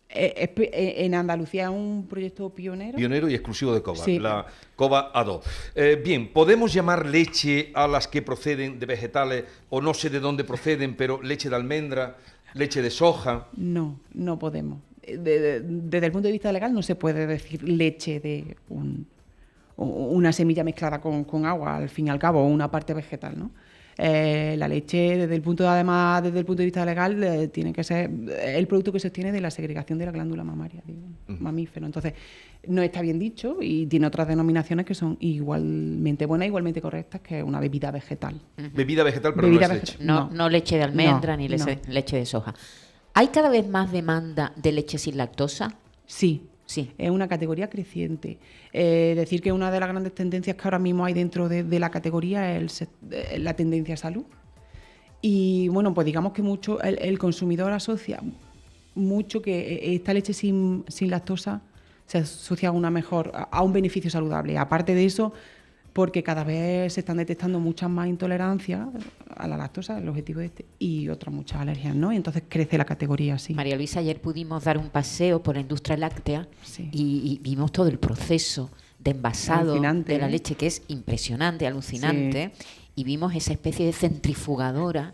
eh, 0.08 0.54
eh, 0.56 0.94
en 1.00 1.16
Andalucía 1.16 1.64
es 1.64 1.70
un 1.72 2.06
proyecto 2.08 2.50
pionero. 2.52 2.96
Pionero 2.98 3.28
y 3.28 3.34
exclusivo 3.34 3.74
de 3.74 3.82
Coba, 3.82 4.04
Sí. 4.06 4.20
la 4.20 4.46
Coba 4.76 5.12
A2. 5.14 5.42
Eh, 5.74 6.02
bien, 6.04 6.32
¿podemos 6.32 6.72
llamar 6.74 7.06
leche 7.08 7.72
a 7.74 7.88
las 7.88 8.08
que 8.08 8.22
proceden 8.22 8.80
de 8.80 8.86
vegetales 8.86 9.46
o 9.70 9.82
no 9.82 9.94
sé 9.94 10.10
de 10.10 10.20
dónde 10.20 10.44
proceden, 10.44 10.96
pero 10.96 11.22
leche 11.22 11.50
de 11.50 11.56
almendra, 11.56 12.18
leche 12.54 12.82
de 12.82 12.92
soja? 12.92 13.48
No, 13.58 14.00
no 14.14 14.38
podemos. 14.40 14.80
De- 15.06 15.18
de- 15.18 15.60
desde 15.62 16.06
el 16.06 16.12
punto 16.12 16.28
de 16.28 16.32
vista 16.34 16.52
legal 16.52 16.74
no 16.74 16.82
se 16.82 16.96
puede 16.96 17.26
decir 17.28 17.64
leche 17.64 18.20
de 18.20 18.56
un- 18.70 19.08
una 19.78 20.32
semilla 20.32 20.64
mezclada 20.64 21.02
con, 21.02 21.24
con 21.26 21.46
agua, 21.46 21.78
al 21.78 21.90
fin 21.90 22.08
y 22.08 22.10
al 22.10 22.20
cabo, 22.20 22.42
o 22.42 22.48
una 22.48 22.70
parte 22.72 22.94
vegetal, 22.94 23.38
¿no? 23.38 23.52
Eh, 23.98 24.56
la 24.58 24.68
leche, 24.68 25.16
desde 25.18 25.34
el 25.36 25.42
punto 25.42 25.70
además, 25.70 26.22
desde 26.22 26.40
el 26.40 26.46
punto 26.46 26.60
de 26.60 26.66
vista 26.66 26.84
legal, 26.86 27.24
eh, 27.24 27.48
tiene 27.48 27.72
que 27.72 27.82
ser 27.82 28.10
eh, 28.30 28.56
el 28.58 28.68
producto 28.68 28.92
que 28.92 29.00
se 29.00 29.08
obtiene 29.08 29.32
de 29.32 29.40
la 29.40 29.50
segregación 29.50 29.98
de 29.98 30.06
la 30.06 30.12
glándula 30.12 30.44
mamaria, 30.44 30.82
de 30.86 30.92
un 30.94 31.16
mamífero. 31.42 31.86
Entonces, 31.86 32.12
no 32.68 32.82
está 32.82 33.02
bien 33.02 33.18
dicho 33.20 33.58
y 33.62 33.86
tiene 33.86 34.06
otras 34.08 34.28
denominaciones 34.28 34.86
que 34.86 34.96
son 34.96 35.16
igualmente 35.22 36.26
buenas, 36.26 36.48
igualmente 36.48 36.82
correctas, 36.82 37.22
que 37.22 37.42
una 37.42 37.62
bebida 37.62 37.90
vegetal. 37.92 38.36
Bebida 38.74 39.04
vegetal, 39.04 39.34
pero 39.34 39.48
Bebida 39.48 39.68
no 39.70 39.74
es 39.76 39.82
vegetal. 39.82 39.98
leche. 40.00 40.06
No, 40.06 40.30
no 40.30 40.50
leche 40.50 40.76
de 40.78 40.84
almendra 40.84 41.34
No, 41.34 41.38
ni 41.38 41.48
leche, 41.48 41.80
no. 41.88 41.94
leche 41.94 42.18
de 42.18 42.26
soja. 42.26 42.54
¿Hay 43.14 43.28
cada 43.28 43.48
vez 43.50 43.66
más 43.66 43.94
demanda 43.94 44.52
de 44.58 44.74
leche 44.74 44.98
sin 44.98 45.16
lactosa? 45.16 45.74
Sí, 46.06 46.50
Es 46.68 47.10
una 47.10 47.28
categoría 47.28 47.70
creciente. 47.70 48.40
Eh, 48.74 49.14
decir 49.16 49.42
que 49.42 49.52
una 49.52 49.72
de 49.72 49.80
las 49.80 49.90
grandes 49.90 50.14
tendencias 50.16 50.56
que 50.56 50.64
ahora 50.64 50.80
mismo 50.80 51.06
hay 51.06 51.14
dentro 51.14 51.48
de, 51.48 51.80
la 51.80 51.92
categoría 51.92 52.58
es 52.58 52.82
eh, 52.82 53.38
la 53.40 53.54
tendencia 53.54 53.94
a 53.94 53.98
salud. 53.98 54.26
Y 55.22 55.68
bueno, 55.70 55.94
pues 55.94 56.06
digamos 56.06 56.34
que 56.34 56.42
mucho 56.42 56.82
el, 56.82 57.18
consumidor 57.18 57.72
asocia 57.72 58.22
mucho 58.96 59.42
que 59.42 59.60
eh, 59.60 59.96
esta 59.96 60.14
leche 60.14 60.34
sin, 60.34 60.86
sin 60.88 61.10
lactosa 61.10 61.62
se 62.06 62.20
asocia 62.20 62.70
a 62.70 62.72
una 62.72 62.90
mejor, 62.90 63.32
a 63.34 63.62
un 63.64 63.74
beneficio 63.74 64.10
saludable. 64.10 64.58
Aparte 64.58 64.94
de 64.96 65.06
eso, 65.06 65.34
porque 65.96 66.24
cada 66.24 66.44
vez 66.44 66.92
se 66.92 67.00
están 67.00 67.16
detectando 67.16 67.58
muchas 67.58 67.90
más 67.90 68.10
intolerancias 68.10 68.86
a 69.34 69.48
la 69.48 69.56
lactosa, 69.56 69.98
el 69.98 70.10
objetivo 70.10 70.42
de 70.42 70.48
este, 70.48 70.66
y 70.78 71.08
otras 71.08 71.34
muchas 71.34 71.62
alergias, 71.62 71.96
¿no? 71.96 72.12
Y 72.12 72.18
entonces 72.18 72.44
crece 72.50 72.78
la 72.78 72.84
categoría 72.84 73.36
así. 73.36 73.54
María 73.54 73.78
Luisa, 73.78 74.02
ayer 74.02 74.20
pudimos 74.20 74.66
dar 74.66 74.78
un 74.78 74.90
paseo 74.90 75.42
por 75.42 75.56
la 75.56 75.62
industria 75.62 75.96
láctea 75.96 76.50
Sí. 76.64 76.90
y, 76.92 77.32
y 77.32 77.40
vimos 77.42 77.72
todo 77.72 77.88
el 77.88 77.98
proceso 77.98 78.70
de 79.00 79.12
envasado 79.12 79.72
Alucinante, 79.72 80.12
de 80.12 80.20
la 80.20 80.28
¿eh? 80.28 80.32
leche, 80.32 80.56
que 80.56 80.68
es 80.68 80.82
impresionante, 80.90 81.66
alucinante. 81.66 82.52
Y 82.98 83.06
vimos 83.06 83.34
esa 83.34 83.54
especie 83.54 83.86
de 83.86 83.94
centrifugadora. 83.94 85.14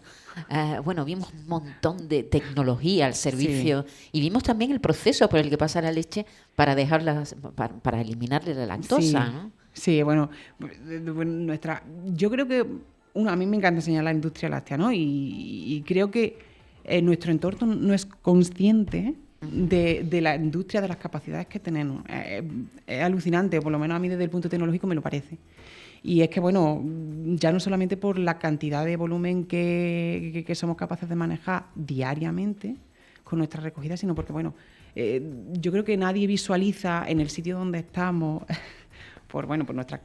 eh, 0.50 0.80
bueno, 0.84 1.06
vimos 1.06 1.32
un 1.32 1.48
montón 1.48 2.08
de 2.10 2.24
tecnología 2.24 3.06
al 3.06 3.14
servicio 3.14 3.86
y 4.12 4.20
vimos 4.20 4.42
también 4.42 4.72
el 4.72 4.82
proceso 4.82 5.30
por 5.30 5.38
el 5.38 5.50
que 5.52 5.60
pasa 5.60 5.80
la 5.80 5.92
leche 5.92 6.26
para 6.56 6.74
dejarla, 6.74 7.24
para, 7.56 7.76
para 7.76 8.02
eliminarle 8.02 8.56
la 8.56 8.66
lactosa. 8.66 9.02
Sí, 9.02 9.14
¿no? 9.14 9.61
Sí, 9.74 10.02
bueno, 10.04 10.30
nuestra, 11.26 11.84
yo 12.14 12.30
creo 12.30 12.48
que 12.48 12.60
a 12.62 13.36
mí 13.36 13.46
me 13.46 13.58
encanta 13.58 13.80
enseñar 13.80 14.04
la 14.04 14.12
industria 14.12 14.50
láctea, 14.50 14.78
¿no? 14.78 14.92
Y, 14.92 15.66
y 15.68 15.84
creo 15.86 16.10
que 16.10 16.38
eh, 16.84 17.02
nuestro 17.02 17.32
entorno 17.32 17.76
no 17.76 17.94
es 17.94 18.06
consciente 18.06 19.16
de, 19.42 20.04
de 20.04 20.22
la 20.22 20.36
industria, 20.36 20.82
de 20.82 20.88
las 20.88 20.98
capacidades 20.98 21.48
que 21.48 21.60
tenemos. 21.60 22.04
Eh, 22.10 22.44
es 22.88 23.02
alucinante, 23.02 23.62
por 23.62 23.72
lo 23.72 23.80
menos 23.80 23.96
a 23.96 24.00
mí 24.00 24.08
desde 24.10 24.24
el 24.24 24.30
punto 24.30 24.50
tecnológico 24.50 24.88
me 24.88 24.96
lo 24.96 25.02
parece. 25.02 25.38
Y 26.04 26.22
es 26.22 26.30
que, 26.30 26.40
bueno, 26.40 26.84
ya 27.36 27.52
no 27.52 27.60
solamente 27.60 27.98
por 27.98 28.18
la 28.18 28.40
cantidad 28.40 28.84
de 28.86 28.96
volumen 28.96 29.46
que, 29.46 30.52
somos 30.56 30.76
capaces 30.76 31.08
de 31.08 31.16
manejar 31.16 31.68
diariamente 31.76 32.76
con 33.24 33.38
nuestra 33.38 33.62
recogida, 33.62 33.98
sino 33.98 34.16
porque, 34.16 34.34
bueno, 34.34 34.56
eh, 34.96 35.22
yo 35.54 35.72
creo 35.72 35.84
que 35.84 35.96
nadie 35.98 36.26
visualiza 36.26 37.06
en 37.08 37.20
el 37.20 37.30
sitio 37.30 37.58
donde 37.58 37.80
estamos, 37.80 38.44
por, 39.32 39.46
bueno, 39.46 39.66
por 39.66 39.74
nuestra, 39.76 40.02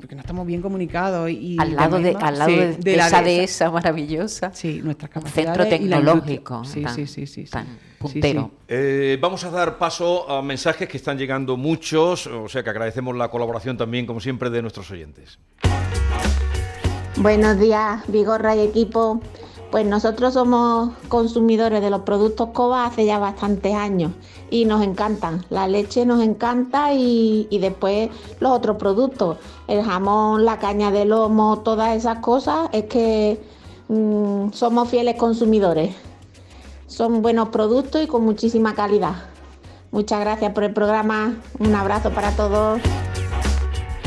porque 0.00 0.14
no 0.14 0.20
estamos 0.20 0.46
bien 0.46 0.60
comunicados. 0.60 1.30
Y 1.30 1.56
Al 1.58 1.74
lado 1.74 1.98
de, 1.98 2.14
al 2.20 2.38
lado 2.38 2.50
sí, 2.50 2.56
de, 2.56 2.76
de 2.76 2.96
la 2.96 3.06
esa 3.06 3.22
dehesa. 3.22 3.70
maravillosa. 3.70 4.50
Sí, 4.52 4.80
nuestras 4.84 5.10
capacidades 5.10 5.68
centro 5.68 5.84
y 5.84 5.88
la 5.88 5.96
industria. 5.98 6.36
tecnológico 6.36 6.64
Sí, 6.64 6.82
tan, 6.82 6.94
sí, 6.94 7.06
sí, 7.06 7.26
sí, 7.26 7.44
sí. 7.46 7.50
tan 7.50 7.66
Sí, 7.66 7.72
puntero. 7.98 8.50
sí. 8.52 8.64
Eh, 8.68 9.18
vamos 9.20 9.42
a 9.44 9.50
dar 9.50 9.78
paso 9.78 10.30
a 10.30 10.42
mensajes 10.42 10.88
que 10.88 10.98
están 10.98 11.16
llegando 11.16 11.56
muchos, 11.56 12.26
o 12.26 12.48
sea 12.48 12.62
que 12.62 12.70
agradecemos 12.70 13.16
la 13.16 13.28
colaboración 13.30 13.76
también, 13.78 14.04
como 14.06 14.20
siempre, 14.20 14.50
de 14.50 14.60
nuestros 14.60 14.90
oyentes. 14.90 15.38
Buenos 17.16 17.58
días, 17.58 18.02
Vigorra 18.08 18.54
y 18.56 18.60
equipo. 18.60 19.22
Pues 19.70 19.84
nosotros 19.84 20.34
somos 20.34 20.90
consumidores 21.08 21.82
de 21.82 21.90
los 21.90 22.02
productos 22.02 22.50
COBA 22.50 22.86
hace 22.86 23.04
ya 23.04 23.18
bastantes 23.18 23.74
años 23.74 24.12
y 24.50 24.64
nos 24.64 24.82
encantan. 24.82 25.44
La 25.50 25.66
leche 25.66 26.06
nos 26.06 26.22
encanta 26.22 26.94
y, 26.94 27.48
y 27.50 27.58
después 27.58 28.10
los 28.40 28.52
otros 28.52 28.76
productos, 28.76 29.38
el 29.66 29.82
jamón, 29.82 30.44
la 30.44 30.58
caña 30.58 30.90
de 30.90 31.04
lomo, 31.04 31.58
todas 31.58 31.96
esas 31.96 32.20
cosas, 32.20 32.68
es 32.72 32.84
que 32.84 33.40
mm, 33.88 34.52
somos 34.52 34.88
fieles 34.88 35.16
consumidores. 35.16 35.94
Son 36.86 37.20
buenos 37.20 37.48
productos 37.48 38.02
y 38.02 38.06
con 38.06 38.24
muchísima 38.24 38.74
calidad. 38.74 39.14
Muchas 39.90 40.20
gracias 40.20 40.52
por 40.52 40.64
el 40.64 40.72
programa. 40.72 41.34
Un 41.58 41.74
abrazo 41.74 42.10
para 42.10 42.30
todos. 42.36 42.80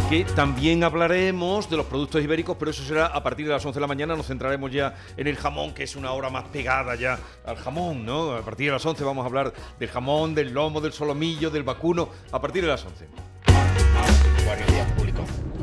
Que 0.10 0.24
también 0.24 0.84
hablaremos 0.84 1.70
de 1.70 1.78
los 1.78 1.86
productos 1.86 2.24
ibéricos, 2.24 2.58
pero 2.58 2.72
eso 2.72 2.82
será 2.84 3.06
a 3.06 3.22
partir 3.22 3.46
de 3.46 3.54
las 3.54 3.63
11 3.63 3.78
de 3.78 3.82
la 3.82 3.86
mañana. 3.86 4.16
Nos 4.16 4.25
centraremos 4.25 4.72
ya 4.72 4.96
en 5.16 5.28
el 5.28 5.36
jamón, 5.36 5.72
que 5.72 5.84
es 5.84 5.96
una 5.96 6.13
hora 6.13 6.32
más 6.32 6.46
pegada 6.46 6.96
ya 6.96 7.20
al 7.46 7.58
jamón, 7.58 8.08
¿no? 8.08 8.32
A 8.32 8.42
partir 8.42 8.66
de 8.66 8.72
las 8.72 8.84
11 8.84 9.04
vamos 9.04 9.22
a 9.24 9.28
hablar 9.28 9.54
del 9.80 9.88
jamón, 9.88 10.34
del 10.34 10.51
lomo, 10.51 10.82
del 10.82 10.94
solomillo, 10.94 11.51
del 11.51 11.62
vacuno, 11.62 12.10
a 12.32 12.42
partir 12.42 12.63
de 12.63 12.70
las 12.70 12.84
11. 12.84 13.06
Buenos 14.48 14.68
días, 14.68 14.92
público. 14.94 15.22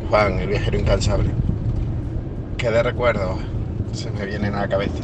Juan, 0.08 0.38
el 0.38 0.46
viajero 0.46 0.78
incansable. 0.78 1.30
¿Qué 2.56 2.70
de 2.70 2.84
recuerdos 2.84 3.40
se 3.92 4.12
me 4.12 4.26
vienen 4.26 4.54
a 4.54 4.60
la 4.60 4.68
cabeza? 4.68 5.02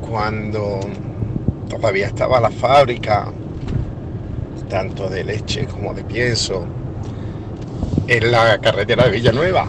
Cuando 0.00 0.80
todavía 1.68 2.08
estaba 2.08 2.40
la 2.40 2.50
fábrica, 2.50 3.32
tanto 4.68 5.08
de 5.08 5.22
leche 5.22 5.66
como 5.66 5.94
de 5.94 6.02
pienso, 6.02 6.66
en 8.10 8.32
la 8.32 8.58
carretera 8.58 9.04
de 9.04 9.10
Villanueva. 9.12 9.68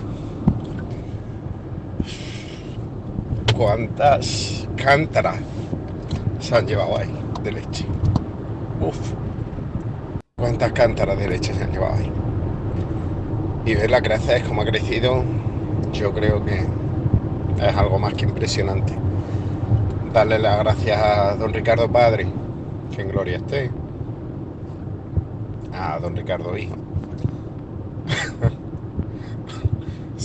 ¿Cuántas 3.55 4.67
cántaras 4.75 5.37
se 6.39 6.55
han 6.55 6.65
llevado 6.65 6.97
ahí 6.97 7.13
de 7.43 7.51
leche? 7.51 7.85
Uf. 8.81 8.97
¿Cuántas 10.37 10.71
cántaras 10.71 11.19
de 11.19 11.27
leche 11.27 11.53
se 11.53 11.63
han 11.63 11.71
llevado 11.71 11.93
ahí? 11.93 12.11
Y 13.67 13.75
verla 13.75 14.01
crecer 14.01 14.41
como 14.41 14.63
ha 14.63 14.65
crecido, 14.65 15.23
yo 15.93 16.11
creo 16.11 16.43
que 16.43 16.65
es 17.59 17.77
algo 17.77 17.99
más 17.99 18.15
que 18.15 18.25
impresionante. 18.25 18.95
Darle 20.11 20.39
las 20.39 20.57
gracias 20.57 20.99
a 20.99 21.35
don 21.35 21.53
Ricardo 21.53 21.87
Padre, 21.91 22.25
que 22.95 23.03
en 23.03 23.09
gloria 23.09 23.37
esté. 23.37 23.69
A 25.71 25.99
don 25.99 26.15
Ricardo 26.15 26.57
Hijo. 26.57 26.90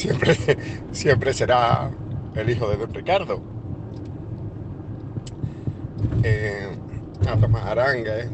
siempre, 0.92 1.32
será 1.32 1.90
el 2.34 2.50
hijo 2.50 2.68
de 2.68 2.76
don 2.76 2.92
Ricardo. 2.94 3.40
Eh, 6.22 6.76
a 7.28 7.36
Tomás 7.36 7.64
Arangue, 7.64 8.28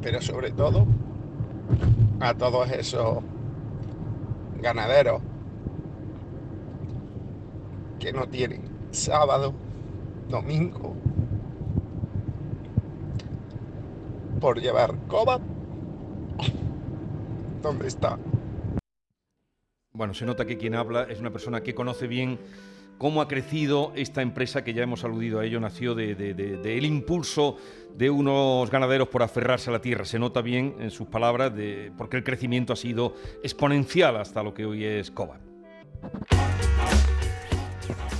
pero 0.00 0.20
sobre 0.20 0.50
todo 0.52 0.86
a 2.20 2.34
todos 2.34 2.70
esos 2.70 3.18
ganaderos 4.60 5.20
que 7.98 8.12
no 8.12 8.28
tienen 8.28 8.62
sábado, 8.90 9.54
domingo, 10.28 10.94
por 14.40 14.60
llevar 14.60 14.94
coba. 15.08 15.40
¿Dónde 17.62 17.88
está? 17.88 18.18
Bueno, 19.94 20.14
se 20.14 20.24
nota 20.24 20.46
que 20.46 20.56
quien 20.56 20.74
habla 20.74 21.02
es 21.10 21.20
una 21.20 21.30
persona 21.30 21.62
que 21.62 21.74
conoce 21.74 22.06
bien 22.06 22.38
cómo 22.96 23.20
ha 23.20 23.28
crecido 23.28 23.92
esta 23.94 24.22
empresa 24.22 24.64
que 24.64 24.72
ya 24.72 24.82
hemos 24.82 25.04
aludido 25.04 25.38
a 25.38 25.44
ello, 25.44 25.60
nació 25.60 25.94
del 25.94 26.16
de, 26.16 26.32
de, 26.32 26.78
impulso 26.78 27.58
de 27.94 28.08
unos 28.08 28.70
ganaderos 28.70 29.08
por 29.08 29.22
aferrarse 29.22 29.68
a 29.68 29.74
la 29.74 29.82
tierra. 29.82 30.06
Se 30.06 30.18
nota 30.18 30.40
bien 30.40 30.76
en 30.80 30.90
sus 30.90 31.08
palabras 31.08 31.54
de, 31.54 31.92
porque 31.98 32.16
el 32.16 32.24
crecimiento 32.24 32.72
ha 32.72 32.76
sido 32.76 33.16
exponencial 33.42 34.16
hasta 34.16 34.42
lo 34.42 34.54
que 34.54 34.64
hoy 34.64 34.82
es 34.82 35.10
Coba. 35.10 35.40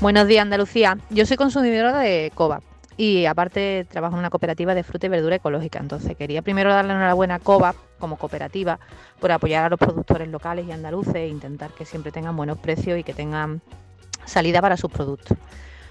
Buenos 0.03 0.27
días, 0.27 0.43
Andalucía. 0.43 0.99
Yo 1.09 1.25
soy 1.25 1.39
consumidora 1.39 1.99
de 2.01 2.33
Coba 2.35 2.61
y 2.99 3.25
aparte 3.25 3.87
trabajo 3.89 4.17
en 4.17 4.19
una 4.19 4.29
cooperativa 4.29 4.75
de 4.75 4.83
fruta 4.83 5.07
y 5.07 5.09
verdura 5.09 5.37
ecológica. 5.37 5.79
Entonces 5.79 6.19
quería 6.19 6.43
primero 6.43 6.69
darle 6.69 6.95
una 6.95 7.15
buena 7.15 7.39
Coba 7.39 7.75
como 8.03 8.17
cooperativa 8.17 8.81
por 9.21 9.31
apoyar 9.31 9.65
a 9.65 9.69
los 9.69 9.79
productores 9.79 10.27
locales 10.27 10.67
y 10.67 10.73
andaluces 10.73 11.15
e 11.15 11.29
intentar 11.29 11.71
que 11.71 11.85
siempre 11.85 12.11
tengan 12.11 12.37
buenos 12.37 12.59
precios 12.59 12.99
y 12.99 13.05
que 13.05 13.15
tengan 13.15 13.63
salida 14.25 14.61
para 14.61 14.77
sus 14.77 14.91
productos. 14.91 15.39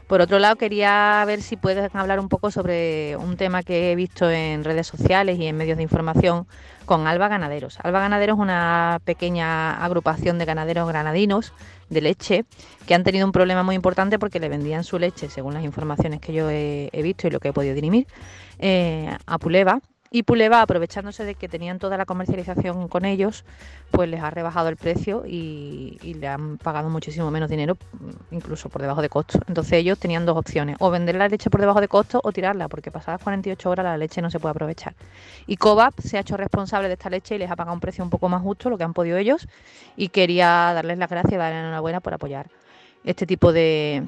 Por 0.08 0.20
otro 0.20 0.40
lado, 0.40 0.58
quería 0.58 1.24
ver 1.26 1.42
si 1.42 1.56
pueden 1.56 1.90
hablar 1.94 2.20
un 2.20 2.28
poco 2.28 2.52
sobre 2.52 3.16
un 3.16 3.38
tema 3.38 3.64
que 3.64 3.94
he 3.94 3.96
visto 3.96 4.30
en 4.30 4.66
redes 4.66 4.86
sociales 4.86 5.40
y 5.40 5.48
en 5.48 5.56
medios 5.56 5.78
de 5.78 5.84
información 5.84 6.48
con 6.84 7.08
Alba 7.08 7.30
Ganaderos. 7.30 7.78
Alba 7.82 8.02
Ganaderos 8.02 8.36
es 8.36 8.42
una 8.42 9.00
pequeña 9.06 9.82
agrupación 9.82 10.38
de 10.38 10.44
ganaderos 10.44 10.86
granadinos 10.86 11.54
de 11.90 12.02
leche 12.02 12.44
que 12.86 12.94
han 12.94 13.06
tenido 13.06 13.26
un 13.26 13.32
problema 13.32 13.64
muy 13.64 13.76
importante 13.76 14.20
porque 14.20 14.42
le 14.42 14.50
vendían 14.50 14.84
su 14.84 15.00
leche, 15.00 15.30
según 15.30 15.54
las 15.54 15.64
informaciones 15.64 16.20
que 16.20 16.34
yo 16.34 16.50
he, 16.50 16.90
visto 17.02 17.28
y 17.28 17.32
lo 17.32 17.40
que 17.40 17.48
he 17.48 17.54
podido 17.54 17.74
dirimir, 17.74 18.06
eh, 18.60 19.16
a 19.26 19.38
Puleva 19.38 19.80
y 20.14 20.24
Puleva, 20.24 20.62
aprovechándose 20.62 21.24
de 21.24 21.36
que 21.36 21.48
tenían 21.48 21.80
toda 21.80 21.96
la 21.96 22.06
comercialización 22.06 22.90
con 22.90 23.06
ellos, 23.06 23.46
pues 23.92 24.10
les 24.10 24.22
ha 24.22 24.30
rebajado 24.30 24.68
el 24.68 24.76
precio 24.76 25.24
y, 25.26 25.98
le 26.20 26.28
han 26.28 26.58
pagado 26.58 26.90
muchísimo 26.90 27.32
menos 27.32 27.50
dinero, 27.50 27.78
incluso 28.30 28.68
por 28.68 28.82
debajo 28.82 29.02
de 29.02 29.08
costo. 29.08 29.40
Entonces 29.48 29.74
ellos 29.74 29.98
tenían 29.98 30.26
dos 30.26 30.38
opciones, 30.38 30.76
o 30.80 30.92
vender 30.92 31.16
la 31.16 31.30
leche 31.30 31.50
por 31.50 31.62
debajo 31.62 31.80
de 31.80 31.88
costo 31.88 32.20
o 32.22 32.34
tirarla, 32.34 32.68
porque 32.68 32.92
pasadas 32.92 33.24
48 33.24 33.70
horas 33.70 33.86
la 33.86 33.98
leche 33.98 34.22
no 34.22 34.30
se 34.30 34.38
puede 34.38 34.52
aprovechar. 34.52 34.96
Y 35.48 35.56
Cobap 35.56 35.98
se 36.02 36.18
ha 36.18 36.20
hecho 36.20 36.36
responsable 36.36 36.90
de 36.90 36.96
esta 36.96 37.10
leche 37.10 37.36
y 37.36 37.38
les 37.38 37.50
ha 37.50 37.56
pagado 37.56 37.74
un 37.74 37.80
precio 37.80 38.04
un 38.04 38.10
poco 38.10 38.28
más 38.28 38.42
justo, 38.42 38.70
lo 38.70 38.78
que 38.78 38.84
han 38.84 38.94
podido 38.94 39.18
ellos, 39.18 39.48
y 39.96 40.10
quería 40.10 40.74
darles 40.74 40.98
las 40.98 41.10
gracias 41.10 41.32
y 41.34 41.38
darles 41.38 41.62
enhorabuena 41.62 42.02
por 42.02 42.14
apoyar 42.14 42.50
este 43.06 43.26
tipo 43.26 43.54
de 43.54 44.06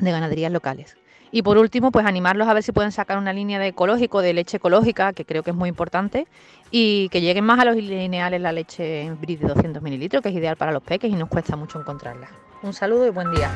ganaderías 0.00 0.52
locales. 0.52 0.98
Y 1.32 1.42
por 1.42 1.58
último, 1.58 1.90
pues 1.90 2.06
animarlos 2.06 2.48
a 2.48 2.54
ver 2.54 2.62
si 2.62 2.72
pueden 2.72 2.92
sacar 2.92 3.18
una 3.18 3.32
línea 3.32 3.58
de 3.58 3.68
ecológico, 3.68 4.22
de 4.22 4.32
leche 4.32 4.58
ecológica, 4.58 5.12
que 5.12 5.24
creo 5.24 5.42
que 5.42 5.50
es 5.50 5.56
muy 5.56 5.68
importante, 5.68 6.26
y 6.70 7.08
que 7.10 7.20
lleguen 7.20 7.44
más 7.44 7.58
a 7.58 7.64
los 7.64 7.76
lineales 7.76 8.40
la 8.40 8.52
leche 8.52 9.02
en 9.02 9.20
bris 9.20 9.40
de 9.40 9.48
200 9.48 9.82
mililitros, 9.82 10.22
que 10.22 10.28
es 10.28 10.34
ideal 10.34 10.56
para 10.56 10.72
los 10.72 10.82
peques 10.82 11.10
y 11.10 11.14
nos 11.14 11.28
cuesta 11.28 11.56
mucho 11.56 11.80
encontrarla. 11.80 12.28
Un 12.62 12.72
saludo 12.72 13.06
y 13.06 13.10
buen 13.10 13.30
día. 13.32 13.52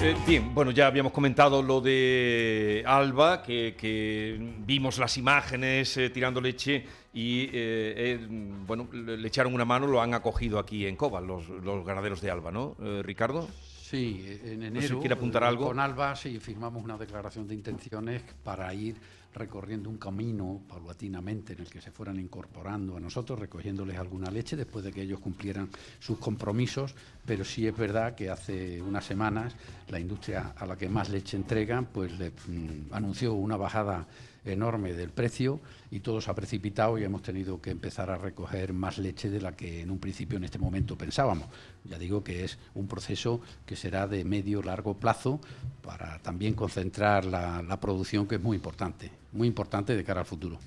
Eh, 0.00 0.14
bien, 0.24 0.54
bueno, 0.54 0.70
ya 0.70 0.86
habíamos 0.86 1.10
comentado 1.10 1.60
lo 1.60 1.80
de 1.80 2.84
Alba, 2.86 3.42
que, 3.42 4.36
vimos 4.64 4.96
las 4.98 5.18
imágenes 5.18 5.96
eh, 5.96 6.10
tirando 6.10 6.40
leche 6.40 6.84
y, 7.12 7.50
eh, 7.52 8.24
bueno, 8.64 8.88
le, 8.92 9.26
echaron 9.26 9.52
una 9.54 9.64
mano, 9.64 9.88
lo 9.88 10.00
han 10.00 10.14
acogido 10.14 10.60
aquí 10.60 10.86
en 10.86 10.94
Cobas, 10.94 11.24
los, 11.24 11.48
los 11.48 11.84
ganaderos 11.84 12.20
de 12.20 12.30
Alba, 12.30 12.52
¿no, 12.52 12.76
Ricardo? 13.02 13.48
Sí, 13.88 14.38
en 14.44 14.62
enero. 14.64 15.00
quiere 15.00 15.14
apuntar 15.14 15.42
algo. 15.44 15.68
Con 15.68 15.80
Alba 15.80 16.14
sí 16.14 16.38
firmamos 16.40 16.84
una 16.84 16.98
declaración 16.98 17.48
de 17.48 17.54
intenciones 17.54 18.22
para 18.44 18.74
ir 18.74 18.96
recorriendo 19.34 19.88
un 19.90 19.98
camino 19.98 20.62
paulatinamente 20.68 21.52
en 21.52 21.60
el 21.60 21.68
que 21.68 21.80
se 21.80 21.90
fueran 21.90 22.18
incorporando 22.18 22.96
a 22.96 23.00
nosotros, 23.00 23.38
recogiéndoles 23.38 23.96
alguna 23.98 24.30
leche 24.30 24.56
después 24.56 24.84
de 24.84 24.92
que 24.92 25.02
ellos 25.02 25.20
cumplieran 25.20 25.68
sus 26.00 26.18
compromisos, 26.18 26.94
pero 27.24 27.44
sí 27.44 27.66
es 27.66 27.76
verdad 27.76 28.14
que 28.14 28.30
hace 28.30 28.80
unas 28.82 29.04
semanas 29.04 29.54
la 29.88 30.00
industria 30.00 30.54
a 30.56 30.66
la 30.66 30.76
que 30.76 30.88
más 30.88 31.08
leche 31.08 31.36
entregan 31.36 31.86
pues 31.86 32.12
mm, 32.12 32.92
anunció 32.92 33.34
una 33.34 33.56
bajada 33.56 34.06
enorme 34.44 34.92
del 34.92 35.10
precio 35.10 35.60
y 35.90 36.00
todo 36.00 36.20
se 36.20 36.30
ha 36.30 36.34
precipitado 36.34 36.98
y 36.98 37.04
hemos 37.04 37.22
tenido 37.22 37.60
que 37.60 37.70
empezar 37.70 38.10
a 38.10 38.16
recoger 38.16 38.72
más 38.72 38.98
leche 38.98 39.30
de 39.30 39.40
la 39.40 39.52
que 39.52 39.82
en 39.82 39.90
un 39.90 39.98
principio 39.98 40.38
en 40.38 40.44
este 40.44 40.58
momento 40.58 40.96
pensábamos. 40.96 41.48
Ya 41.84 41.98
digo 41.98 42.22
que 42.22 42.44
es 42.44 42.58
un 42.74 42.88
proceso 42.88 43.40
que 43.66 43.76
será 43.76 44.06
de 44.06 44.24
medio 44.24 44.62
largo 44.62 44.94
plazo 44.94 45.40
para 45.82 46.18
también 46.20 46.54
concentrar 46.54 47.24
la, 47.24 47.78
producción 47.80 48.26
que 48.26 48.34
es 48.36 48.42
muy 48.42 48.56
importante, 48.56 49.10
muy 49.32 49.48
importante 49.48 49.96
de 49.96 50.04
cara 50.04 50.20
al 50.20 50.26
futuro. 50.26 50.58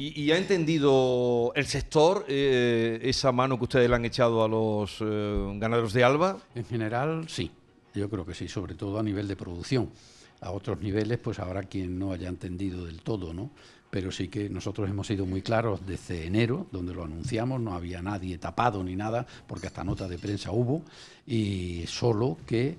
¿Y, 0.00 0.30
ha 0.30 0.38
entendido 0.38 1.52
el 1.56 1.66
sector 1.66 2.24
eh, 2.28 3.00
esa 3.02 3.32
mano 3.32 3.58
que 3.58 3.64
ustedes 3.64 3.88
le 3.88 3.96
han 3.96 4.04
echado 4.04 4.44
a 4.44 4.48
los 4.48 4.98
eh, 5.00 5.52
ganaderos 5.56 5.92
de 5.92 6.04
Alba? 6.04 6.38
En 6.54 6.64
general, 6.64 7.28
sí. 7.28 7.50
Yo 7.94 8.08
creo 8.08 8.24
que 8.24 8.32
sí, 8.32 8.46
sobre 8.46 8.76
todo 8.76 9.00
a 9.00 9.02
nivel 9.02 9.26
de 9.26 9.34
producción 9.34 9.90
a 10.40 10.50
otros 10.50 10.80
niveles, 10.80 11.18
pues 11.18 11.38
habrá 11.38 11.64
quien 11.64 11.98
no 11.98 12.12
haya 12.12 12.28
entendido 12.28 12.84
del 12.84 13.02
todo, 13.02 13.32
¿no? 13.32 13.50
Pero 13.90 14.12
sí 14.12 14.28
que 14.28 14.50
nosotros 14.50 14.88
hemos 14.88 15.06
sido 15.06 15.24
muy 15.24 15.42
claros 15.42 15.84
desde 15.86 16.26
enero, 16.26 16.66
donde 16.70 16.94
lo 16.94 17.04
anunciamos, 17.04 17.60
no 17.60 17.74
había 17.74 18.02
nadie 18.02 18.36
tapado 18.38 18.84
ni 18.84 18.94
nada, 18.94 19.26
porque 19.46 19.66
hasta 19.66 19.82
nota 19.82 20.06
de 20.08 20.18
prensa 20.18 20.52
hubo, 20.52 20.82
y 21.26 21.84
solo 21.86 22.36
que, 22.46 22.76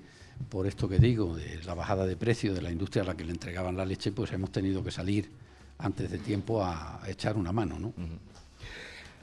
por 0.48 0.66
esto 0.66 0.88
que 0.88 0.98
digo, 0.98 1.36
de 1.36 1.62
la 1.64 1.74
bajada 1.74 2.06
de 2.06 2.16
precio 2.16 2.54
de 2.54 2.62
la 2.62 2.70
industria 2.70 3.02
a 3.02 3.06
la 3.06 3.16
que 3.16 3.24
le 3.24 3.32
entregaban 3.32 3.76
la 3.76 3.84
leche, 3.84 4.12
pues 4.12 4.32
hemos 4.32 4.50
tenido 4.50 4.82
que 4.82 4.90
salir 4.90 5.30
antes 5.78 6.10
de 6.10 6.18
tiempo 6.18 6.62
a, 6.64 7.00
echar 7.06 7.36
una 7.36 7.52
mano, 7.52 7.78
¿no? 7.78 7.92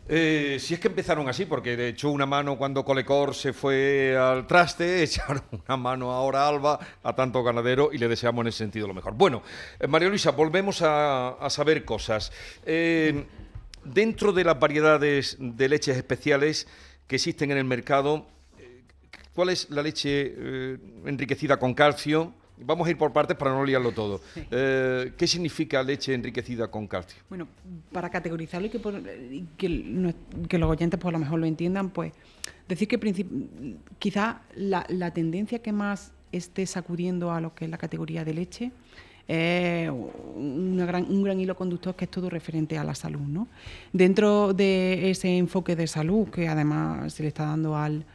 Eh, 0.09 0.57
si 0.61 0.73
es 0.73 0.79
que 0.79 0.87
empezaron 0.87 1.27
así, 1.27 1.45
porque 1.45 1.89
echó 1.89 2.09
una 2.09 2.25
mano 2.25 2.57
cuando 2.57 2.85
Colecor 2.85 3.35
se 3.35 3.51
fue 3.51 4.17
al 4.17 4.47
traste, 4.47 5.03
echaron 5.03 5.43
una 5.51 5.75
mano 5.75 6.11
ahora 6.11 6.47
Alba 6.47 6.79
a 7.03 7.13
tanto 7.13 7.43
ganadero 7.43 7.89
y 7.91 7.97
le 7.97 8.07
deseamos 8.07 8.43
en 8.43 8.47
ese 8.47 8.59
sentido 8.59 8.87
lo 8.87 8.93
mejor. 8.93 9.13
Bueno, 9.15 9.43
eh, 9.79 9.87
María 9.87 10.07
Luisa, 10.07 10.31
volvemos 10.31 10.81
a, 10.81 11.35
saber 11.49 11.83
cosas. 11.83 12.31
Eh, 12.65 13.25
dentro 13.83 14.31
de 14.31 14.43
las 14.45 14.59
variedades 14.59 15.37
de 15.39 15.69
leches 15.69 15.97
especiales 15.97 16.67
que 17.07 17.17
existen 17.17 17.51
en 17.51 17.57
el 17.57 17.65
mercado, 17.65 18.27
¿cuál 19.37 19.49
es 19.49 19.69
la 19.69 19.83
leche 19.83 20.33
enriquecida 21.05 21.57
con 21.57 21.75
calcio? 21.75 22.33
Vamos 22.57 22.87
a 22.87 22.89
ir 22.89 22.97
por 22.97 23.13
partes 23.13 23.37
para 23.37 23.51
no 23.51 23.63
liarlo 23.63 23.91
todo. 23.91 24.19
Eh, 24.49 25.13
¿Qué 25.15 25.27
significa 25.27 25.83
leche 25.83 26.15
enriquecida 26.15 26.71
con 26.71 26.87
calcio? 26.87 27.21
Bueno, 27.29 27.47
para 27.91 28.09
categorizarlo 28.09 28.67
y 28.67 28.71
que, 28.71 30.15
que, 30.47 30.57
los 30.57 30.69
oyentes 30.69 30.99
pues, 30.99 31.09
a 31.09 31.11
lo 31.11 31.19
mejor 31.19 31.39
lo 31.39 31.45
entiendan, 31.45 31.91
pues 31.91 32.13
decir 32.67 32.87
que 32.87 32.97
quizá 33.99 34.41
la, 34.55 35.11
tendencia 35.13 35.59
que 35.59 35.71
más 35.71 36.13
esté 36.31 36.65
sacudiendo 36.65 37.31
a 37.31 37.39
lo 37.39 37.53
que 37.53 37.65
es 37.65 37.71
la 37.71 37.77
categoría 37.77 38.25
de 38.25 38.33
leche 38.33 38.71
es 39.27 39.89
un 39.89 40.77
gran 41.23 41.39
hilo 41.39 41.55
conductor 41.55 41.95
que 41.95 42.05
es 42.05 42.11
todo 42.11 42.27
referente 42.29 42.77
a 42.79 42.83
la 42.83 42.95
salud. 42.95 43.27
¿no? 43.27 43.47
Dentro 43.93 44.53
de 44.53 45.11
ese 45.11 45.37
enfoque 45.37 45.75
de 45.75 45.85
salud 45.85 46.29
que 46.29 46.47
además 46.47 47.13
se 47.13 47.21
le 47.21 47.29
está 47.29 47.45
dando 47.45 47.75
al, 47.75 48.05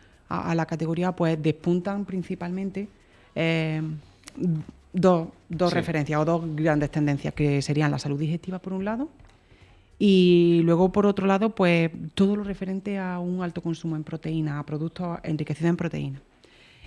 a, 0.41 0.55
la 0.55 0.67
categoría, 0.67 1.13
pues 1.13 1.41
despuntan 1.43 2.05
principalmente 2.05 2.89
eh, 3.35 3.83
dos, 4.93 5.29
dos 5.49 5.73
referencias 5.73 6.21
o 6.21 6.25
dos 6.25 6.43
grandes 6.57 6.91
tendencias, 6.91 7.35
que 7.35 7.63
serían 7.63 7.91
la 7.91 7.99
salud 7.99 8.19
digestiva 8.19 8.59
por 8.59 8.73
un 8.73 8.85
lado 8.85 9.09
y 10.05 10.63
luego 10.65 10.91
por 10.91 11.07
otro 11.07 11.29
lado, 11.29 11.51
pues 11.51 11.93
todo 12.17 12.35
lo 12.35 12.43
referente 12.43 12.99
a 12.99 13.21
un 13.21 13.41
alto 13.41 13.63
consumo 13.63 13.95
en 13.95 14.03
proteína, 14.03 14.59
a 14.59 14.67
productos 14.67 15.21
enriquecidos 15.23 15.71
en 15.71 15.77
proteína. 15.77 16.21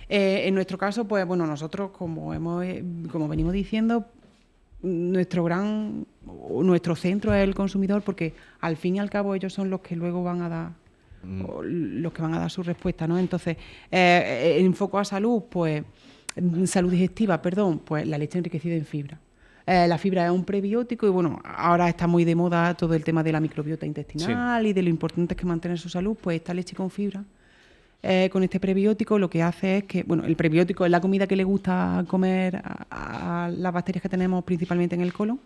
Eh, 0.06 0.42
en 0.44 0.54
nuestro 0.54 0.76
caso, 0.76 1.06
pues 1.06 1.26
bueno, 1.26 1.46
nosotros 1.46 1.92
como 1.92 2.34
hemos, 2.34 2.62
como 3.10 3.26
venimos 3.26 3.54
diciendo, 3.54 4.04
nuestro 4.82 5.44
gran, 5.44 6.06
nuestro 6.62 6.94
centro 6.94 7.32
es 7.32 7.42
el 7.42 7.54
consumidor, 7.54 8.02
porque 8.02 8.34
al 8.60 8.76
fin 8.76 8.96
y 8.96 8.98
al 8.98 9.08
cabo 9.08 9.34
ellos 9.34 9.54
son 9.54 9.70
los 9.70 9.80
que 9.80 9.96
luego 9.96 10.22
van 10.22 10.42
a 10.42 10.50
dar, 10.50 10.72
mm. 11.26 12.02
los 12.02 12.12
que 12.12 12.22
van 12.22 12.34
a 12.34 12.38
dar 12.40 12.50
su 12.50 12.62
respuesta, 12.62 13.06
¿no? 13.06 13.18
Entonces, 13.18 13.56
eh, 13.90 14.58
en 14.60 14.74
foco 14.74 14.98
a 14.98 15.04
salud, 15.04 15.42
pues 15.50 15.82
salud 16.66 16.90
digestiva, 16.90 17.40
perdón, 17.40 17.80
pues 17.80 18.06
la 18.06 18.18
leche 18.18 18.38
enriquecida 18.38 18.74
en 18.74 18.84
fibra. 18.84 19.18
Eh, 19.66 19.88
la 19.88 19.98
fibra 19.98 20.26
es 20.26 20.30
un 20.30 20.44
prebiótico 20.44 21.06
y 21.06 21.10
bueno, 21.10 21.40
ahora 21.44 21.88
está 21.88 22.06
muy 22.06 22.24
de 22.24 22.36
moda 22.36 22.74
todo 22.74 22.94
el 22.94 23.02
tema 23.02 23.24
de 23.24 23.32
la 23.32 23.40
microbiota 23.40 23.84
intestinal 23.84 24.64
y 24.64 24.72
de 24.72 24.82
lo 24.82 24.88
importante 24.88 25.34
que 25.34 25.40
es 25.40 25.46
mantener 25.46 25.78
su 25.78 25.88
salud, 25.88 26.16
pues 26.20 26.36
esta 26.36 26.54
leche 26.54 26.76
con 26.76 26.88
fibra, 26.88 27.24
eh, 28.00 28.30
con 28.30 28.44
este 28.44 28.60
prebiótico, 28.60 29.18
lo 29.18 29.28
que 29.28 29.42
hace 29.42 29.78
es 29.78 29.84
que, 29.84 30.04
bueno, 30.04 30.24
el 30.24 30.36
prebiótico 30.36 30.84
es 30.84 30.90
la 30.92 31.00
comida 31.00 31.26
que 31.26 31.34
le 31.34 31.42
gusta 31.42 32.04
comer 32.06 32.62
a, 32.90 33.50
las 33.52 33.72
bacterias 33.72 34.02
que 34.02 34.08
tenemos 34.08 34.44
principalmente 34.44 34.94
en 34.94 35.00
el 35.00 35.12
colon 35.12 35.40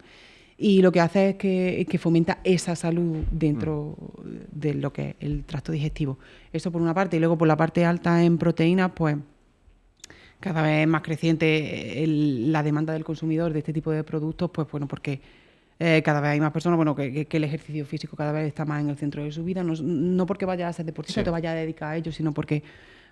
y 0.62 0.82
lo 0.82 0.92
que 0.92 1.00
hace 1.00 1.30
es 1.30 1.36
que, 1.36 1.86
que 1.88 1.96
fomenta 1.98 2.38
esa 2.44 2.76
salud 2.76 3.24
dentro 3.30 3.96
de 4.52 4.74
lo 4.74 4.92
que 4.92 5.08
es 5.10 5.14
el 5.20 5.44
tracto 5.44 5.72
digestivo. 5.72 6.18
Eso 6.52 6.70
por 6.70 6.82
una 6.82 6.92
parte, 6.92 7.16
y 7.16 7.18
luego 7.18 7.38
por 7.38 7.48
la 7.48 7.56
parte 7.56 7.84
alta 7.86 8.22
en 8.22 8.36
proteínas, 8.36 8.92
pues 8.94 9.16
cada 10.38 10.62
vez 10.62 10.86
más 10.86 11.02
creciente 11.02 12.02
el- 12.04 12.52
la 12.52 12.62
demanda 12.62 12.92
del 12.92 13.04
consumidor 13.04 13.52
de 13.52 13.58
este 13.60 13.72
tipo 13.72 13.90
de 13.90 14.04
productos, 14.04 14.50
pues 14.50 14.68
bueno, 14.70 14.86
porque 14.86 15.20
eh, 15.78 16.02
cada 16.04 16.20
vez 16.20 16.30
hay 16.32 16.40
más 16.40 16.52
personas, 16.52 16.76
bueno, 16.76 16.94
que, 16.94 17.26
el 17.30 17.44
ejercicio 17.44 17.86
físico 17.86 18.14
cada 18.14 18.32
vez 18.32 18.46
está 18.46 18.66
más 18.66 18.82
en 18.82 18.90
el 18.90 18.96
centro 18.98 19.24
de 19.24 19.32
su 19.32 19.42
vida, 19.44 19.64
no, 19.64 19.72
no 19.82 20.26
porque 20.26 20.44
vaya 20.44 20.68
a 20.68 20.72
ser 20.74 20.84
deportista 20.84 21.22
Sí. 21.22 21.24
te 21.24 21.30
vaya 21.30 21.52
a 21.52 21.54
dedicar 21.54 21.92
a 21.92 21.96
ello, 21.96 22.12
sino 22.12 22.32
porque 22.32 22.62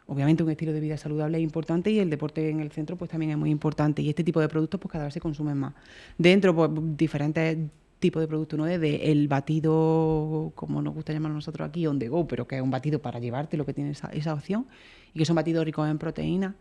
obviamente 0.09 0.43
un 0.43 0.51
estilo 0.51 0.73
de 0.73 0.81
vida 0.81 0.97
saludable 0.97 1.39
es 1.39 1.45
importante 1.45 1.91
y 1.91 1.99
el 1.99 2.11
deporte 2.11 2.49
en 2.49 2.61
el 2.61 2.71
centro 2.71 2.97
pues 2.97 3.11
también 3.11 3.31
es 3.31 3.37
muy 3.37 3.51
importante 3.51 4.03
y 4.03 4.09
este 4.09 4.25
tipo 4.25 4.41
de 4.41 4.49
productos 4.49 4.81
pues 4.81 4.91
cada 4.91 5.05
vez 5.05 5.15
se 5.15 5.21
consumen 5.21 5.57
más. 5.59 5.75
Dentro 6.17 6.55
pues 6.57 6.71
diferentes 6.97 7.59
tipos 7.99 8.21
de 8.21 8.29
productos, 8.29 8.59
¿no? 8.59 8.65
Desde 8.65 9.11
el 9.11 9.29
batido, 9.29 10.53
como 10.55 10.81
nos 10.81 10.95
gusta 10.95 11.13
llamarlo 11.13 11.35
nosotros 11.35 11.69
aquí, 11.69 11.87
on 11.87 11.99
the 11.99 12.09
go, 12.09 12.27
pero 12.27 12.47
que 12.47 12.57
es 12.57 12.63
un 12.63 12.71
batido 12.71 13.01
para 13.01 13.19
llevarte, 13.19 13.57
lo 13.57 13.67
que 13.67 13.75
tiene 13.75 13.91
esa, 13.91 14.33
opción, 14.33 14.67
y 15.13 15.19
que 15.19 15.25
son 15.25 15.37
batidos 15.37 15.65
ricos 15.65 15.89
en 15.89 15.99
proteínas, 15.99 16.55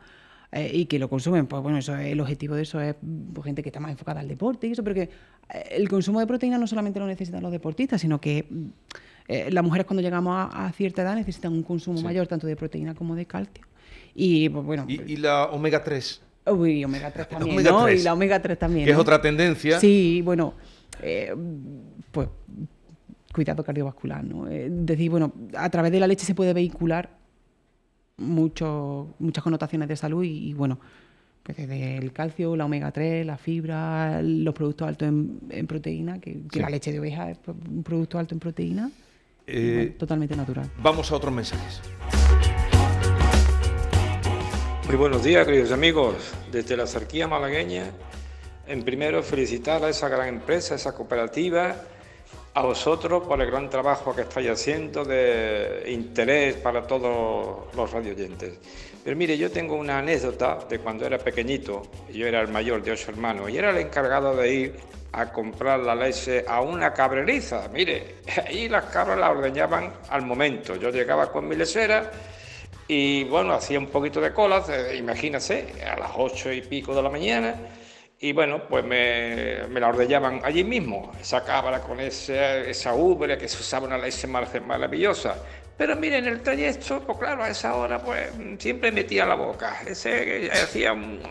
eh, 0.51 0.71
y 0.73 0.85
que 0.85 0.97
lo 0.97 1.09
consumen, 1.09 1.45
pues 1.45 1.61
bueno, 1.61 1.77
eso 1.77 1.95
es- 1.95 2.07
el 2.07 2.19
objetivo 2.19 2.55
de 2.55 2.63
eso 2.63 2.81
es 2.81 2.95
pues, 3.33 3.45
gente 3.45 3.61
que 3.61 3.69
está 3.69 3.79
más 3.79 3.91
enfocada 3.91 4.19
al 4.21 4.27
deporte 4.27 4.67
y 4.67 4.71
eso, 4.71 4.83
pero 4.83 4.95
que 4.95 5.01
eh, 5.03 5.09
el 5.71 5.87
consumo 5.87 6.19
de 6.19 6.27
proteína 6.27 6.57
no 6.57 6.65
solamente 6.67 6.99
lo 6.99 7.05
necesitan 7.05 7.43
los 7.43 7.51
deportistas, 7.51 8.01
sino 8.01 8.19
que 8.19 8.47
eh, 9.27 9.49
las 9.51 9.63
mujeres 9.63 9.85
cuando 9.85 10.01
llegamos 10.01 10.33
a, 10.35 10.65
a 10.67 10.71
cierta 10.71 11.01
edad 11.01 11.15
necesitan 11.15 11.51
un 11.53 11.63
consumo 11.63 11.97
Sí. 11.97 12.03
mayor 12.03 12.27
tanto 12.27 12.47
de 12.47 12.55
proteína 12.55 12.95
como 12.95 13.15
de 13.15 13.25
calcio. 13.25 13.65
Y 14.15 14.49
pues 14.49 14.65
bueno, 14.65 14.85
Y, 14.87 15.01
y 15.13 15.17
la 15.17 15.45
omega 15.45 15.83
3, 15.83 16.21
uy, 16.47 16.83
omega 16.83 17.11
3 17.11 17.27
también, 17.29 17.53
omega 17.53 17.71
¿no? 17.71 17.83
3, 17.85 18.01
Y 18.01 18.03
la 18.03 18.13
omega 18.13 18.41
3 18.41 18.57
también. 18.59 18.85
que 18.85 18.91
es 18.91 18.97
otra 18.97 19.21
tendencia. 19.21 19.79
Sí, 19.79 20.21
bueno, 20.23 20.53
eh, 21.01 21.35
pues 22.11 22.29
cuidado 23.33 23.63
cardiovascular, 23.63 24.23
¿no? 24.23 24.47
Eh, 24.49 24.67
decir, 24.71 25.11
bueno, 25.11 25.31
a 25.55 25.69
través 25.69 25.91
de 25.91 25.99
la 25.99 26.07
leche 26.07 26.25
se 26.25 26.33
puede 26.33 26.53
vehicular 26.53 27.09
mucho, 28.17 29.13
muchas 29.19 29.43
connotaciones 29.43 29.87
de 29.87 29.95
salud 29.95 30.23
y, 30.23 30.49
y, 30.49 30.53
bueno, 30.53 30.79
pues 31.43 31.55
desde 31.57 31.97
el 31.97 32.11
calcio, 32.11 32.55
la 32.55 32.65
omega 32.65 32.91
3, 32.91 33.25
la 33.25 33.37
fibra, 33.37 34.21
los 34.23 34.53
productos 34.53 34.87
altos 34.87 35.07
en, 35.07 35.39
en 35.49 35.67
proteína, 35.67 36.19
que, 36.19 36.33
que 36.33 36.47
Sí. 36.53 36.59
la 36.59 36.69
leche 36.69 36.91
de 36.91 36.99
oveja 36.99 37.29
es 37.29 37.37
pues, 37.37 37.55
un 37.69 37.83
producto 37.83 38.17
alto 38.17 38.33
en 38.33 38.39
proteína, 38.39 38.89
Eh, 39.49 39.95
totalmente 39.97 40.35
natural. 40.35 40.69
Vamos 40.79 41.09
a 41.09 41.15
otros 41.15 41.33
mensajes. 41.33 41.81
Muy 44.85 44.97
buenos 44.97 45.23
días, 45.23 45.45
queridos 45.45 45.71
amigos. 45.71 46.33
Desde 46.51 46.75
la 46.75 46.85
cerquía 46.85 47.29
malagueña, 47.29 47.91
en 48.67 48.83
primero 48.83 49.23
felicitar 49.23 49.81
a 49.85 49.89
esa 49.89 50.09
gran 50.09 50.27
empresa, 50.27 50.75
esa 50.75 50.93
cooperativa, 50.93 51.75
a 52.53 52.61
vosotros 52.61 53.23
por 53.25 53.41
el 53.41 53.49
gran 53.49 53.69
trabajo 53.69 54.13
que 54.13 54.23
estáis 54.23 54.49
haciendo 54.49 55.05
de 55.05 55.83
interés 55.87 56.55
para 56.55 56.85
todos 56.85 57.73
los 57.73 57.91
radioyentes. 57.91 58.59
Pero 59.01 59.15
mire, 59.15 59.37
yo 59.37 59.49
tengo 59.49 59.75
una 59.75 59.99
anécdota 59.99 60.59
de 60.69 60.79
cuando 60.79 61.05
era 61.05 61.19
pequeñito, 61.19 61.83
yo 62.13 62.27
era 62.27 62.41
el 62.41 62.49
mayor 62.49 62.83
de 62.83 62.91
ocho 62.91 63.11
hermanos, 63.11 63.49
y 63.49 63.57
era 63.57 63.69
el 63.69 63.77
encargado 63.77 64.35
de 64.35 64.53
ir 64.53 64.75
a 65.19 65.31
comprar 65.31 65.79
la 65.79 65.95
leche 65.95 66.45
a 66.47 66.61
una 66.61 66.93
cabreriza. 66.93 67.67
Mire, 67.69 68.15
ahí 68.47 68.69
las 68.69 68.85
cabras 68.85 69.17
las 69.17 69.31
ordeñaban 69.31 69.91
al 70.09 70.21
momento. 70.23 70.75
Yo 70.75 70.89
llegaba 70.89 71.31
con 71.31 71.47
mi 71.47 71.55
lechera 71.55 72.11
y 72.87 73.23
bueno, 73.25 73.53
hacía 73.53 73.79
un 73.79 73.87
poquito 73.87 74.21
de 74.21 74.31
cola, 74.33 74.63
eh, 74.69 74.95
imagínese, 74.97 75.67
a 75.85 75.97
las 75.99 76.11
ocho 76.15 76.51
y 76.51 76.61
pico 76.61 76.95
de 76.95 77.01
la 77.03 77.09
mañana. 77.09 77.55
Y 78.19 78.33
bueno, 78.33 78.63
pues 78.67 78.83
me, 78.83 79.67
me 79.69 79.79
la 79.79 79.89
ordeñaban 79.89 80.41
allí 80.43 80.63
mismo, 80.63 81.11
esa 81.21 81.43
cabra 81.43 81.81
con 81.81 81.99
ese, 81.99 82.67
esa 82.69 82.95
ubre 82.95 83.37
que 83.37 83.47
se 83.47 83.57
usaba 83.59 83.85
una 83.85 83.97
leche 83.97 84.25
mar- 84.27 84.61
maravillosa. 84.65 85.35
Pero 85.77 85.95
mire, 85.95 86.17
en 86.17 86.25
el 86.27 86.41
trayecto, 86.41 87.01
pues 87.01 87.19
claro, 87.19 87.43
a 87.43 87.49
esa 87.49 87.75
hora 87.75 87.99
pues 87.99 88.31
siempre 88.57 88.91
metía 88.91 89.25
la 89.27 89.35
boca. 89.35 89.81
Ese 89.85 90.47
eh, 90.47 90.51
hacía 90.51 90.93
un, 90.93 91.21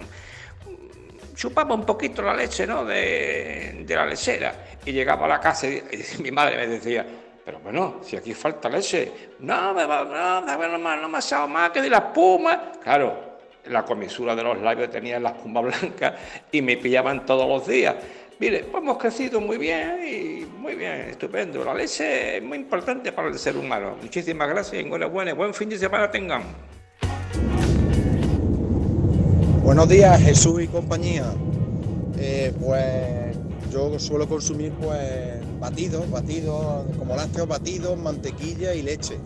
chupaba 1.37 1.75
un 1.75 1.85
poquito 1.87 2.23
la 2.23 2.35
leche, 2.35 2.67
¿no? 2.67 2.85
De, 2.85 3.83
de 3.87 3.95
la 3.95 4.07
lechera. 4.07 4.53
Y 4.85 4.91
llegaba 4.93 5.27
a 5.27 5.29
la 5.29 5.41
casa 5.41 5.69
y, 5.69 5.77
y 6.19 6.23
mi 6.23 6.33
madre 6.33 6.57
me 6.57 6.67
decía, 6.67 7.07
pero 7.45 7.61
bueno, 7.61 8.01
si 8.03 8.17
aquí 8.17 8.35
falta 8.35 8.69
leche. 8.69 9.13
No, 9.39 9.73
me 9.75 9.85
va, 9.87 10.03
no, 10.05 10.41
no, 10.41 10.59
me- 10.59 10.97
no 11.01 11.09
me 11.09 11.17
ha 11.17 11.21
echado 11.21 11.47
más 11.47 11.71
que 11.71 11.81
de 11.83 11.91
la 11.91 11.99
espuma. 11.99 12.73
Claro, 12.83 13.37
la 13.67 13.85
comisura 13.85 14.35
de 14.35 14.43
los 14.43 14.61
labios 14.61 14.91
tenía 14.91 15.21
la 15.21 15.29
espuma 15.31 15.61
blanca 15.63 16.17
y 16.51 16.61
me 16.63 16.77
pillaban 16.77 17.25
todos 17.25 17.47
los 17.49 17.67
días. 17.69 17.95
Mire, 18.39 18.65
pues 18.65 18.83
hemos 18.83 18.99
crecido 18.99 19.41
muy 19.41 19.57
bien 19.57 19.99
y 20.07 20.45
muy 20.45 20.75
bien, 20.75 20.93
estupendo. 21.11 21.65
La 21.65 21.73
leche 21.73 22.37
es 22.37 22.43
muy 22.43 22.59
importante 22.59 23.11
para 23.13 23.29
el 23.29 23.39
ser 23.39 23.57
humano. 23.57 23.97
Muchísimas 24.03 24.49
gracias 24.49 24.83
enhorabuena. 24.85 25.33
Buen 25.33 25.55
fin 25.55 25.69
de 25.71 25.79
semana 25.79 26.11
tengan. 26.11 26.43
Buenos 29.67 29.89
días, 29.89 30.21
Jesús 30.23 30.63
y 30.63 30.69
compañía. 30.69 31.25
Eh, 32.17 32.53
pues 32.61 33.37
yo 33.73 33.99
suelo 33.99 34.29
consumir 34.29 34.71
pues 34.81 35.41
batidos, 35.59 36.09
batidos 36.09 36.85
como 36.97 37.17
lácteos, 37.17 37.49
batidos, 37.49 37.99
mantequilla 37.99 38.75
y 38.75 38.83
leche. 38.83 39.17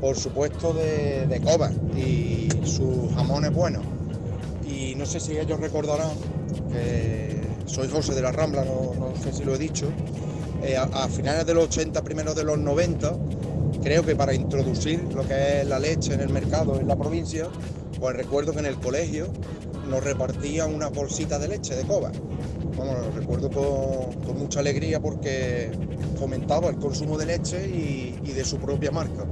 Por 0.00 0.16
supuesto 0.16 0.72
de, 0.72 1.26
de 1.26 1.40
coba 1.40 1.72
y 1.96 2.48
sus 2.64 3.12
jamones 3.16 3.52
buenos. 3.52 3.82
Y 4.64 4.94
no 4.94 5.04
sé 5.04 5.18
si 5.18 5.36
ellos 5.36 5.58
recordarán 5.58 6.12
que 6.70 7.40
soy 7.66 7.88
José 7.88 8.14
de 8.14 8.22
la 8.22 8.30
Rambla, 8.30 8.64
no, 8.64 9.14
sé 9.20 9.32
si 9.32 9.42
lo 9.42 9.56
he 9.56 9.58
dicho. 9.58 9.88
Eh, 10.62 10.76
a, 10.76 10.84
a 10.84 11.08
finales 11.08 11.44
de 11.44 11.54
los 11.54 11.64
80, 11.64 12.04
primeros 12.04 12.36
de 12.36 12.44
los 12.44 12.56
90, 12.56 13.16
creo 13.82 14.04
que 14.04 14.14
para 14.14 14.32
introducir 14.32 15.02
lo 15.12 15.26
que 15.26 15.62
es 15.62 15.66
la 15.66 15.80
leche 15.80 16.14
en 16.14 16.20
el 16.20 16.28
mercado 16.28 16.78
en 16.78 16.86
la 16.86 16.94
provincia, 16.94 17.48
pues 17.98 18.16
recuerdo 18.16 18.52
que 18.52 18.58
en 18.58 18.66
el 18.66 18.78
colegio 18.78 19.28
nos 19.88 20.02
repartían 20.02 20.74
unas 20.74 20.92
bolsitas 20.92 21.40
de 21.40 21.48
leche 21.48 21.74
de 21.74 21.84
coba. 21.84 22.10
Vamos, 22.76 22.98
lo 22.98 23.10
recuerdo 23.12 23.50
con, 23.50 24.38
mucha 24.38 24.60
alegría 24.60 25.00
porque 25.00 25.70
fomentaba 26.18 26.68
el 26.68 26.76
consumo 26.76 27.16
de 27.16 27.26
leche 27.26 27.66
y, 27.66 28.32
de 28.32 28.44
su 28.44 28.58
propia 28.58 28.90
marca. 28.90 29.24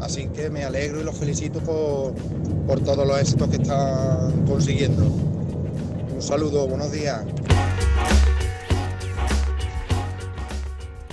Así 0.00 0.26
que 0.28 0.50
me 0.50 0.64
alegro 0.64 1.00
y 1.00 1.04
los 1.04 1.16
felicito 1.16 1.60
por, 1.60 2.80
todos 2.80 3.06
los 3.06 3.18
éxitos 3.18 3.48
que 3.48 3.56
están 3.56 4.44
consiguiendo. 4.46 5.04
Un 5.04 6.20
saludo, 6.20 6.66
buenos 6.66 6.92
días. 6.92 7.24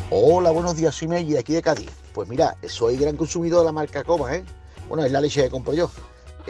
Hola, 0.10 0.50
buenos 0.50 0.76
días, 0.76 0.96
soy 0.96 1.08
de 1.08 1.40
aquí 1.40 1.54
de 1.54 1.62
Cádiz. 1.62 1.92
Pues 2.14 2.28
mira, 2.28 2.58
soy 2.68 2.98
gran 2.98 3.16
consumidor 3.16 3.60
de 3.60 3.66
la 3.68 3.72
marca 3.72 4.04
Coma, 4.04 4.36
¿eh? 4.36 4.44
Bueno, 4.90 5.06
es 5.06 5.12
la 5.12 5.22
leche 5.22 5.44
que 5.44 5.50
compro 5.50 5.74
yo. 5.74 5.90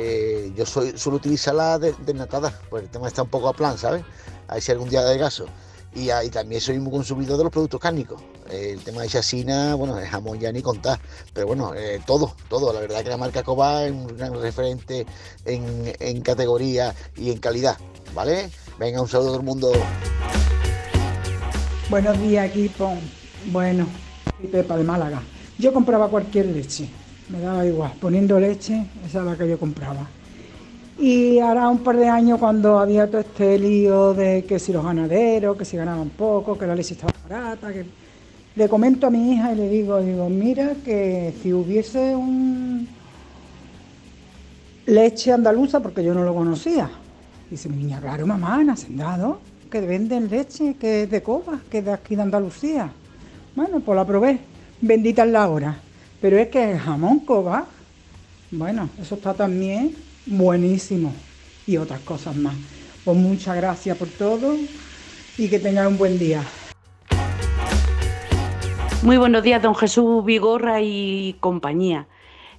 Eh, 0.02 0.54
yo 0.56 0.66
soy, 0.66 0.98
suelo 0.98 1.18
utilizarla 1.18 1.78
de- 1.78 1.94
desnatada, 2.06 2.58
pues 2.70 2.84
el 2.84 2.90
tema 2.90 3.08
está 3.10 3.24
un 3.24 3.30
poco 3.30 3.50
a 3.50 3.54
plan, 3.54 3.78
¿sabes? 3.78 4.04
A 4.48 4.54
ver 4.54 4.64
si 4.64 4.72
algún 4.72 4.90
día 4.90 5.04
de 5.04 5.18
gaso. 5.18 5.46
Y, 5.94 6.10
ahí 6.12 6.30
también 6.30 6.62
soy 6.62 6.80
muy 6.80 6.92
consumidor 6.92 7.38
de 7.38 7.44
los 7.44 7.52
productos 7.52 7.82
cárnicos. 7.82 8.22
Eh, 8.50 8.72
el 8.74 8.84
tema 8.84 9.02
de 9.02 9.10
chasina, 9.10 9.76
bueno, 9.76 9.98
el 10.00 10.08
jamón 10.08 10.40
ya 10.40 10.52
ni 10.52 10.62
contar. 10.62 11.00
Pero 11.34 11.48
bueno, 11.48 11.74
eh, 11.76 12.00
todo, 12.06 12.34
todo. 12.48 12.72
La 12.72 12.80
verdad 12.80 13.04
que 13.04 13.10
la 13.10 13.18
marca 13.18 13.44
Coba 13.44 13.84
es 13.84 13.92
un 13.92 14.16
gran 14.16 14.40
referente 14.40 15.06
en, 15.46 15.94
en 16.00 16.22
categoría 16.22 16.96
y 17.18 17.32
en 17.32 17.40
calidad, 17.40 17.78
¿vale? 18.14 18.50
Venga, 18.78 19.02
un 19.02 19.08
saludo 19.10 19.30
a 19.30 19.32
todo 19.32 19.40
el 19.40 19.46
mundo. 19.46 19.72
Buenos 21.90 22.18
días, 22.22 22.46
equipo. 22.50 22.94
Bueno, 23.48 23.88
Pepa 24.52 24.78
de 24.78 24.84
Málaga. 24.84 25.22
Yo 25.58 25.74
compraba 25.74 26.08
cualquier 26.08 26.46
leche, 26.46 26.90
me 27.30 27.40
daba 27.40 27.66
igual. 27.66 27.94
Poniendo 28.00 28.40
leche, 28.40 28.86
esa 29.06 29.20
es 29.20 29.26
la 29.26 29.38
que 29.38 29.48
yo 29.48 29.58
compraba. 29.58 30.08
Y 30.98 31.40
ahora 31.40 31.70
un 31.70 31.80
par 31.80 31.96
de 31.96 32.10
años 32.10 32.40
cuando 32.40 32.78
había 32.78 33.08
todo 33.08 33.22
este 33.22 33.58
lío 33.58 34.14
de 34.14 34.44
que 34.44 34.60
si 34.60 34.74
los 34.74 34.84
ganaderos, 34.84 35.56
que 35.56 35.64
si 35.64 35.78
ganaban 35.78 36.10
poco, 36.10 36.58
que 36.58 36.68
la 36.68 36.76
leche 36.76 36.94
estaba 36.94 37.14
barata, 37.30 37.72
que 37.72 37.86
le 38.56 38.68
comento 38.68 39.08
a 39.08 39.10
mi 39.10 39.34
hija 39.34 39.54
y 39.54 39.56
le 39.56 39.70
digo, 39.70 40.02
digo, 40.02 40.28
mira 40.30 40.74
que 40.84 41.34
si 41.42 41.54
hubiese 41.54 42.16
un 42.16 42.88
leche 44.88 45.32
andaluza, 45.32 45.80
porque 45.80 46.04
yo 46.04 46.14
no 46.14 46.26
lo 46.26 46.34
conocía. 46.36 46.90
Dice 47.50 47.70
mi 47.70 47.78
niña, 47.78 48.02
claro, 48.02 48.28
mamá, 48.28 48.62
en 48.62 48.72
Hacendado, 48.72 49.40
que 49.72 49.80
venden 49.80 50.30
leche, 50.30 50.76
que 50.76 51.04
es 51.04 51.10
de 51.10 51.24
Coba, 51.24 51.60
que 51.72 51.78
es 51.78 51.86
de 51.86 51.94
aquí 51.94 52.16
de 52.16 52.24
Andalucía. 52.24 52.92
Bueno, 53.56 53.80
pues 53.80 53.96
la 53.96 54.06
probé, 54.06 54.40
bendita 54.82 55.24
es 55.24 55.32
la 55.32 55.48
hora. 55.48 55.80
Pero 56.22 56.38
es 56.38 56.50
que 56.50 56.72
el 56.72 56.80
jamón 56.80 57.20
Coba, 57.20 57.66
bueno, 58.52 58.90
eso 59.00 59.16
está 59.16 59.34
también 59.34 59.96
buenísimo. 60.26 61.14
Y 61.66 61.78
otras 61.78 62.02
cosas 62.02 62.36
más. 62.36 62.56
Pues 63.06 63.16
muchas 63.16 63.56
gracias 63.56 63.98
por 63.98 64.08
todo 64.08 64.56
y 65.38 65.50
que 65.50 65.60
tengan 65.60 65.88
un 65.88 65.98
buen 65.98 66.20
día. 66.20 66.44
Muy 69.04 69.18
buenos 69.18 69.44
días, 69.44 69.62
don 69.62 69.76
Jesús 69.76 70.26
Vigorra 70.26 70.82
y 70.82 71.38
compañía. 71.40 72.08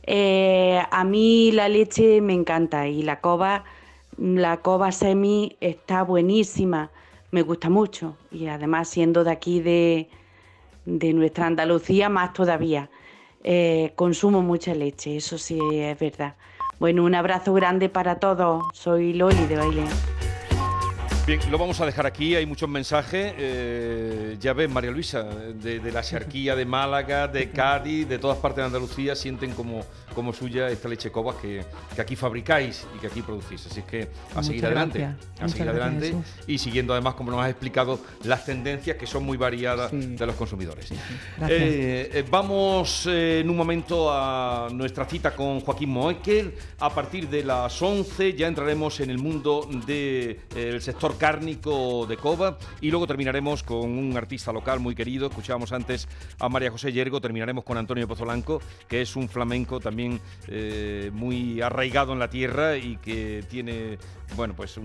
Eh, 0.04 0.80
a 0.90 1.04
mí 1.04 1.52
la 1.52 1.68
leche 1.68 2.22
me 2.22 2.32
encanta 2.32 2.88
y 2.88 3.02
la 3.02 3.20
cova, 3.20 3.64
la 4.16 4.56
cova 4.58 4.90
semi 4.92 5.56
está 5.60 6.02
buenísima, 6.02 6.90
me 7.30 7.42
gusta 7.42 7.68
mucho 7.68 8.16
y 8.32 8.46
además 8.46 8.88
siendo 8.88 9.22
de 9.22 9.30
aquí 9.30 9.60
de, 9.60 10.08
de 10.86 11.12
nuestra 11.12 11.46
Andalucía 11.46 12.08
más 12.08 12.32
todavía. 12.32 12.88
Eh, 13.42 13.92
consumo 13.96 14.42
mucha 14.42 14.74
leche, 14.74 15.16
eso 15.16 15.38
sí 15.38 15.59
es 15.72 15.98
verdad. 15.98 16.37
Bueno, 16.79 17.05
un 17.05 17.14
abrazo 17.14 17.53
grande 17.53 17.88
para 17.88 18.18
todos. 18.18 18.64
Soy 18.72 19.12
Loli 19.12 19.46
de 19.46 19.57
Baile. 19.57 19.85
Bien, 21.26 21.38
lo 21.50 21.59
vamos 21.59 21.80
a 21.80 21.87
dejar 21.87 22.06
aquí, 22.06 22.35
hay 22.35 22.44
muchos 22.44 22.68
mensajes. 22.68 23.35
eh, 23.37 24.37
ya 24.40 24.52
ves, 24.52 24.68
María 24.68 24.90
Luisa, 24.90 25.22
de, 25.22 25.78
de 25.78 25.92
la 25.92 26.02
Xarquía 26.02 26.56
de 26.56 26.64
Málaga, 26.64 27.28
de 27.28 27.50
Cádiz, 27.50 28.09
de 28.09 28.18
todas 28.18 28.38
partes 28.38 28.56
de 28.59 28.64
Andalucía, 28.64 29.14
sienten 29.14 29.52
como, 29.52 29.85
como 30.14 30.33
suya 30.33 30.68
esta 30.70 30.88
leche 30.88 31.12
cobas 31.12 31.37
que, 31.37 31.62
que 31.94 32.00
aquí 32.00 32.16
fabricáis 32.16 32.85
y 32.96 32.98
que 32.98 33.06
aquí 33.06 33.22
producís. 33.22 33.64
Así 33.66 33.80
es 33.80 33.87
que 33.87 34.02
a 34.02 34.06
Muchas 34.37 34.46
seguir 34.46 34.66
adelante, 34.66 34.98
gracias. 34.98 35.26
a 35.26 35.42
Muchas 35.42 35.52
seguir 35.52 35.68
adelante 35.68 36.14
y 36.48 36.59
siguiendo 36.59 36.94
además, 36.94 37.14
como 37.14 37.30
nos 37.30 37.42
has 37.42 37.50
explicado, 37.50 38.00
las 38.24 38.44
tendencias 38.44 38.96
que 38.96 39.06
son 39.06 39.22
muy 39.22 39.37
variadas 39.37 39.92
de 39.92 40.26
los 40.26 40.35
consumidores. 40.35 40.90
Eh, 40.90 42.11
eh, 42.12 42.24
vamos 42.28 43.06
eh, 43.06 43.40
en 43.40 43.50
un 43.50 43.56
momento 43.56 44.11
a 44.11 44.68
nuestra 44.72 45.04
cita 45.04 45.37
con 45.37 45.61
Joaquín 45.61 45.90
Moekel. 45.90 46.54
A 46.80 46.92
partir 46.92 47.28
de 47.28 47.44
las 47.44 47.80
11 47.80 48.33
ya 48.35 48.48
entraremos 48.48 48.98
en 48.98 49.11
el 49.11 49.18
mundo 49.18 49.68
del 49.87 50.80
sector 50.80 51.09
cárnico 51.18 52.06
de 52.06 52.16
Cova 52.16 52.58
y 52.80 52.90
luego 52.90 53.06
terminaremos 53.06 53.62
con 53.62 53.90
un 53.98 54.16
artista 54.16 54.52
local 54.52 54.80
muy 54.80 54.94
querido. 54.94 55.28
Escuchábamos 55.28 55.72
antes 55.72 56.08
a 56.38 56.48
María 56.48 56.70
José 56.70 56.92
Yergo, 56.92 57.20
terminaremos 57.20 57.64
con 57.64 57.76
Antonio 57.76 58.08
Pozolanco, 58.08 58.60
que 58.88 59.02
es 59.02 59.16
un 59.16 59.28
flamenco 59.28 59.80
también 59.80 60.20
eh, 60.48 61.10
muy 61.12 61.60
arraigado 61.60 62.12
en 62.12 62.18
la 62.18 62.30
tierra 62.30 62.76
y 62.76 62.96
que 62.96 63.44
tiene 63.48 63.98
bueno, 64.36 64.54
pues 64.54 64.78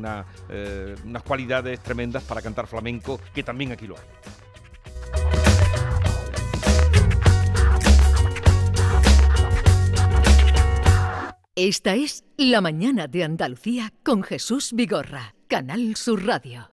eh, 0.50 0.96
unas 1.06 1.24
cualidades 1.24 1.80
tremendas 1.82 2.24
para 2.24 2.42
cantar 2.42 2.68
flamenco, 2.68 3.20
que 3.34 3.44
también 3.44 3.72
aquí 3.72 3.88
lo 3.88 3.96
hay. 3.96 4.04
Esta 11.58 11.96
es 11.96 12.26
La 12.36 12.60
Mañana 12.60 13.08
de 13.08 13.24
Andalucía 13.24 13.94
con 14.04 14.24
Jesús 14.24 14.74
Vigorra, 14.74 15.36
Canal 15.48 15.96
Sur 15.96 16.26
Radio. 16.26 16.66